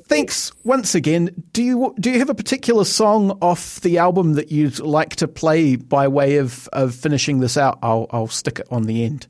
thanks 0.04 0.52
once 0.64 0.94
again. 0.94 1.30
Do 1.52 1.62
you 1.62 1.94
do 1.98 2.10
you 2.10 2.18
have 2.20 2.30
a 2.30 2.34
particular 2.34 2.84
song 2.84 3.36
off 3.42 3.80
the 3.80 3.98
album 3.98 4.34
that 4.34 4.50
you'd 4.50 4.78
like 4.78 5.16
to 5.16 5.28
play 5.28 5.76
by 5.76 6.08
way 6.08 6.36
of, 6.36 6.68
of 6.72 6.94
finishing 6.94 7.40
this 7.40 7.56
out? 7.56 7.78
I'll 7.82 8.06
I'll 8.10 8.28
stick 8.28 8.60
it 8.60 8.68
on 8.70 8.84
the 8.84 9.04
end. 9.04 9.26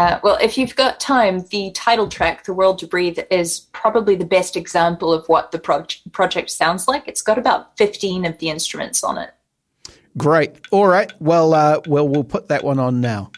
Uh, 0.00 0.18
well, 0.22 0.38
if 0.40 0.56
you've 0.56 0.74
got 0.76 0.98
time, 0.98 1.44
the 1.50 1.70
title 1.72 2.08
track, 2.08 2.44
The 2.44 2.54
World 2.54 2.78
to 2.78 2.86
Breathe, 2.86 3.18
is 3.30 3.68
probably 3.72 4.16
the 4.16 4.24
best 4.24 4.56
example 4.56 5.12
of 5.12 5.26
what 5.26 5.52
the 5.52 5.58
pro- 5.58 5.84
project 6.10 6.48
sounds 6.48 6.88
like. 6.88 7.06
It's 7.06 7.20
got 7.20 7.36
about 7.36 7.76
15 7.76 8.24
of 8.24 8.38
the 8.38 8.48
instruments 8.48 9.04
on 9.04 9.18
it. 9.18 9.34
Great. 10.16 10.52
All 10.70 10.86
right. 10.86 11.12
Well, 11.20 11.52
uh, 11.52 11.80
well, 11.86 12.08
we'll 12.08 12.24
put 12.24 12.48
that 12.48 12.64
one 12.64 12.78
on 12.78 13.02
now. 13.02 13.30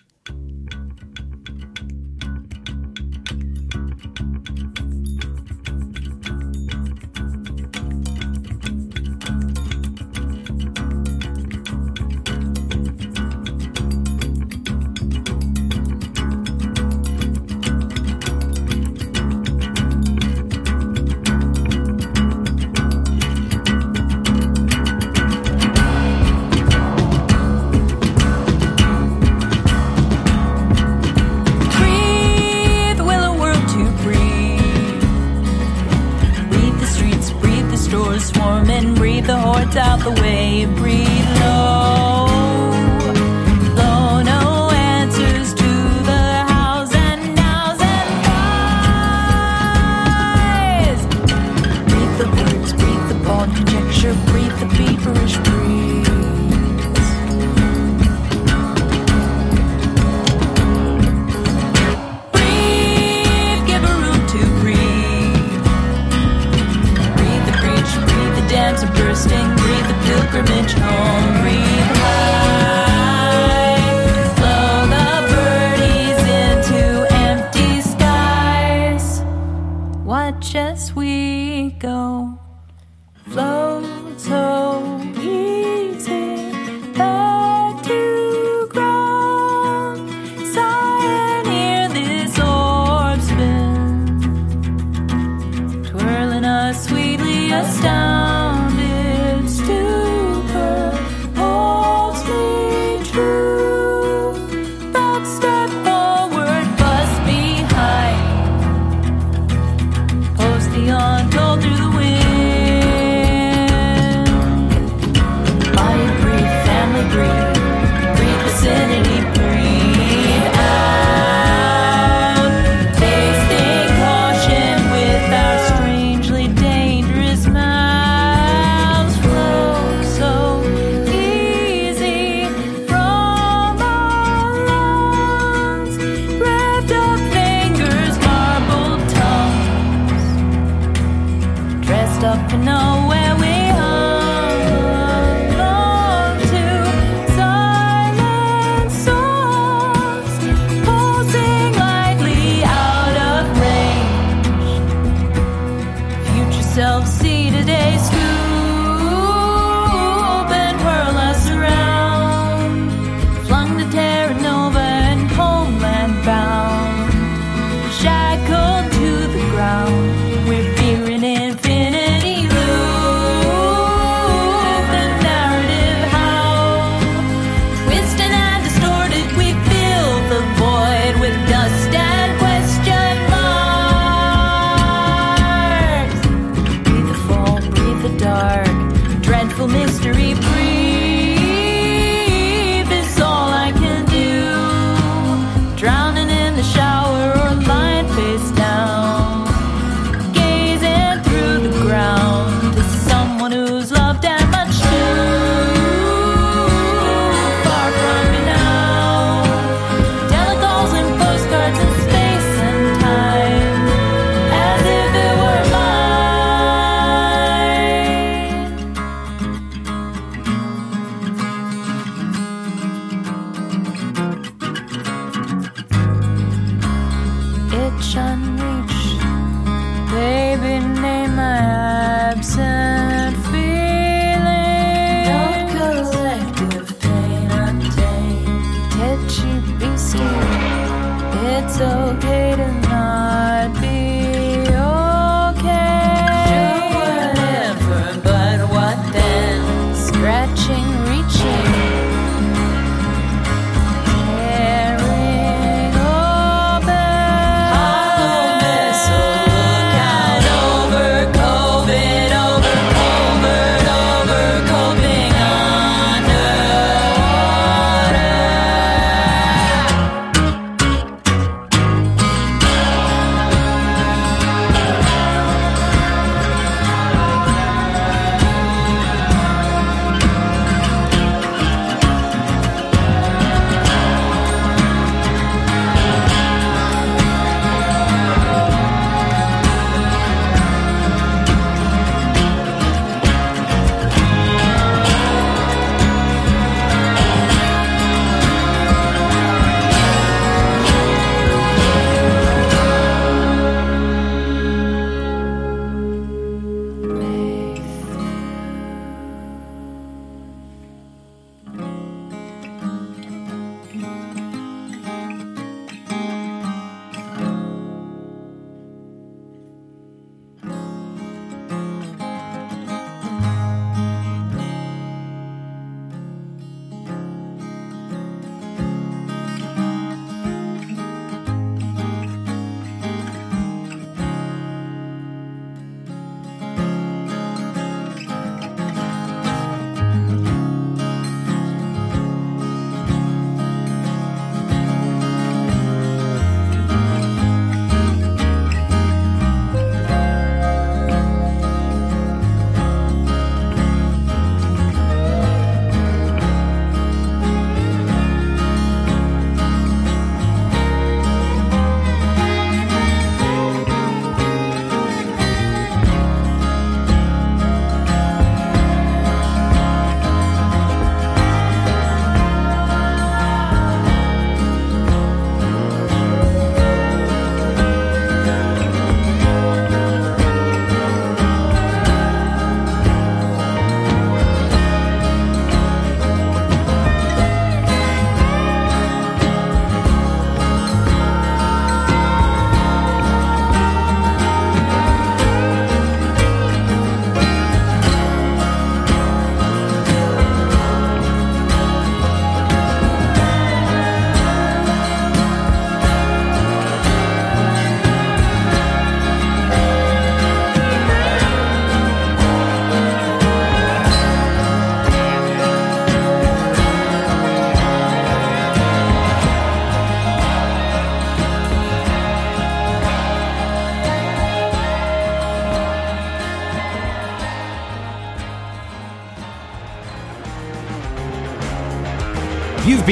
sweetly 96.74 97.52
astounded. 97.52 98.31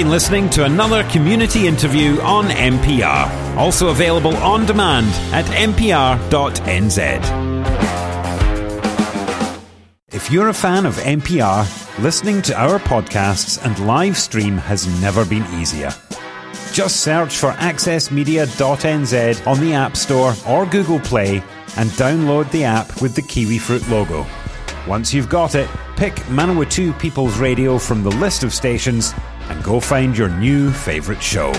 Been 0.00 0.08
listening 0.08 0.48
to 0.50 0.64
another 0.64 1.04
community 1.10 1.66
interview 1.66 2.18
on 2.22 2.46
MPR, 2.46 3.56
also 3.58 3.88
available 3.88 4.34
on 4.38 4.64
demand 4.64 5.08
at 5.34 5.44
mpr.nz. 5.44 6.96
If 10.10 10.30
you're 10.30 10.48
a 10.48 10.54
fan 10.54 10.86
of 10.86 10.94
MPR, 10.94 12.02
listening 12.02 12.40
to 12.40 12.58
our 12.58 12.78
podcasts 12.78 13.62
and 13.62 13.78
live 13.86 14.16
stream 14.16 14.56
has 14.56 14.86
never 15.02 15.26
been 15.26 15.44
easier. 15.60 15.90
Just 16.72 17.00
search 17.00 17.36
for 17.36 17.50
accessmedia.nz 17.50 19.46
on 19.46 19.60
the 19.60 19.74
App 19.74 19.98
Store 19.98 20.32
or 20.48 20.64
Google 20.64 21.00
Play 21.00 21.42
and 21.76 21.90
download 21.90 22.50
the 22.52 22.64
app 22.64 23.02
with 23.02 23.14
the 23.14 23.22
Kiwifruit 23.22 23.86
logo. 23.90 24.26
Once 24.88 25.12
you've 25.12 25.28
got 25.28 25.54
it, 25.54 25.68
pick 25.96 26.14
Manawatu 26.30 26.98
People's 26.98 27.38
Radio 27.38 27.76
from 27.76 28.02
the 28.02 28.12
list 28.12 28.42
of 28.42 28.54
stations 28.54 29.12
and 29.50 29.62
go 29.62 29.80
find 29.80 30.16
your 30.16 30.28
new 30.28 30.70
favourite 30.70 31.22
show. 31.22 31.52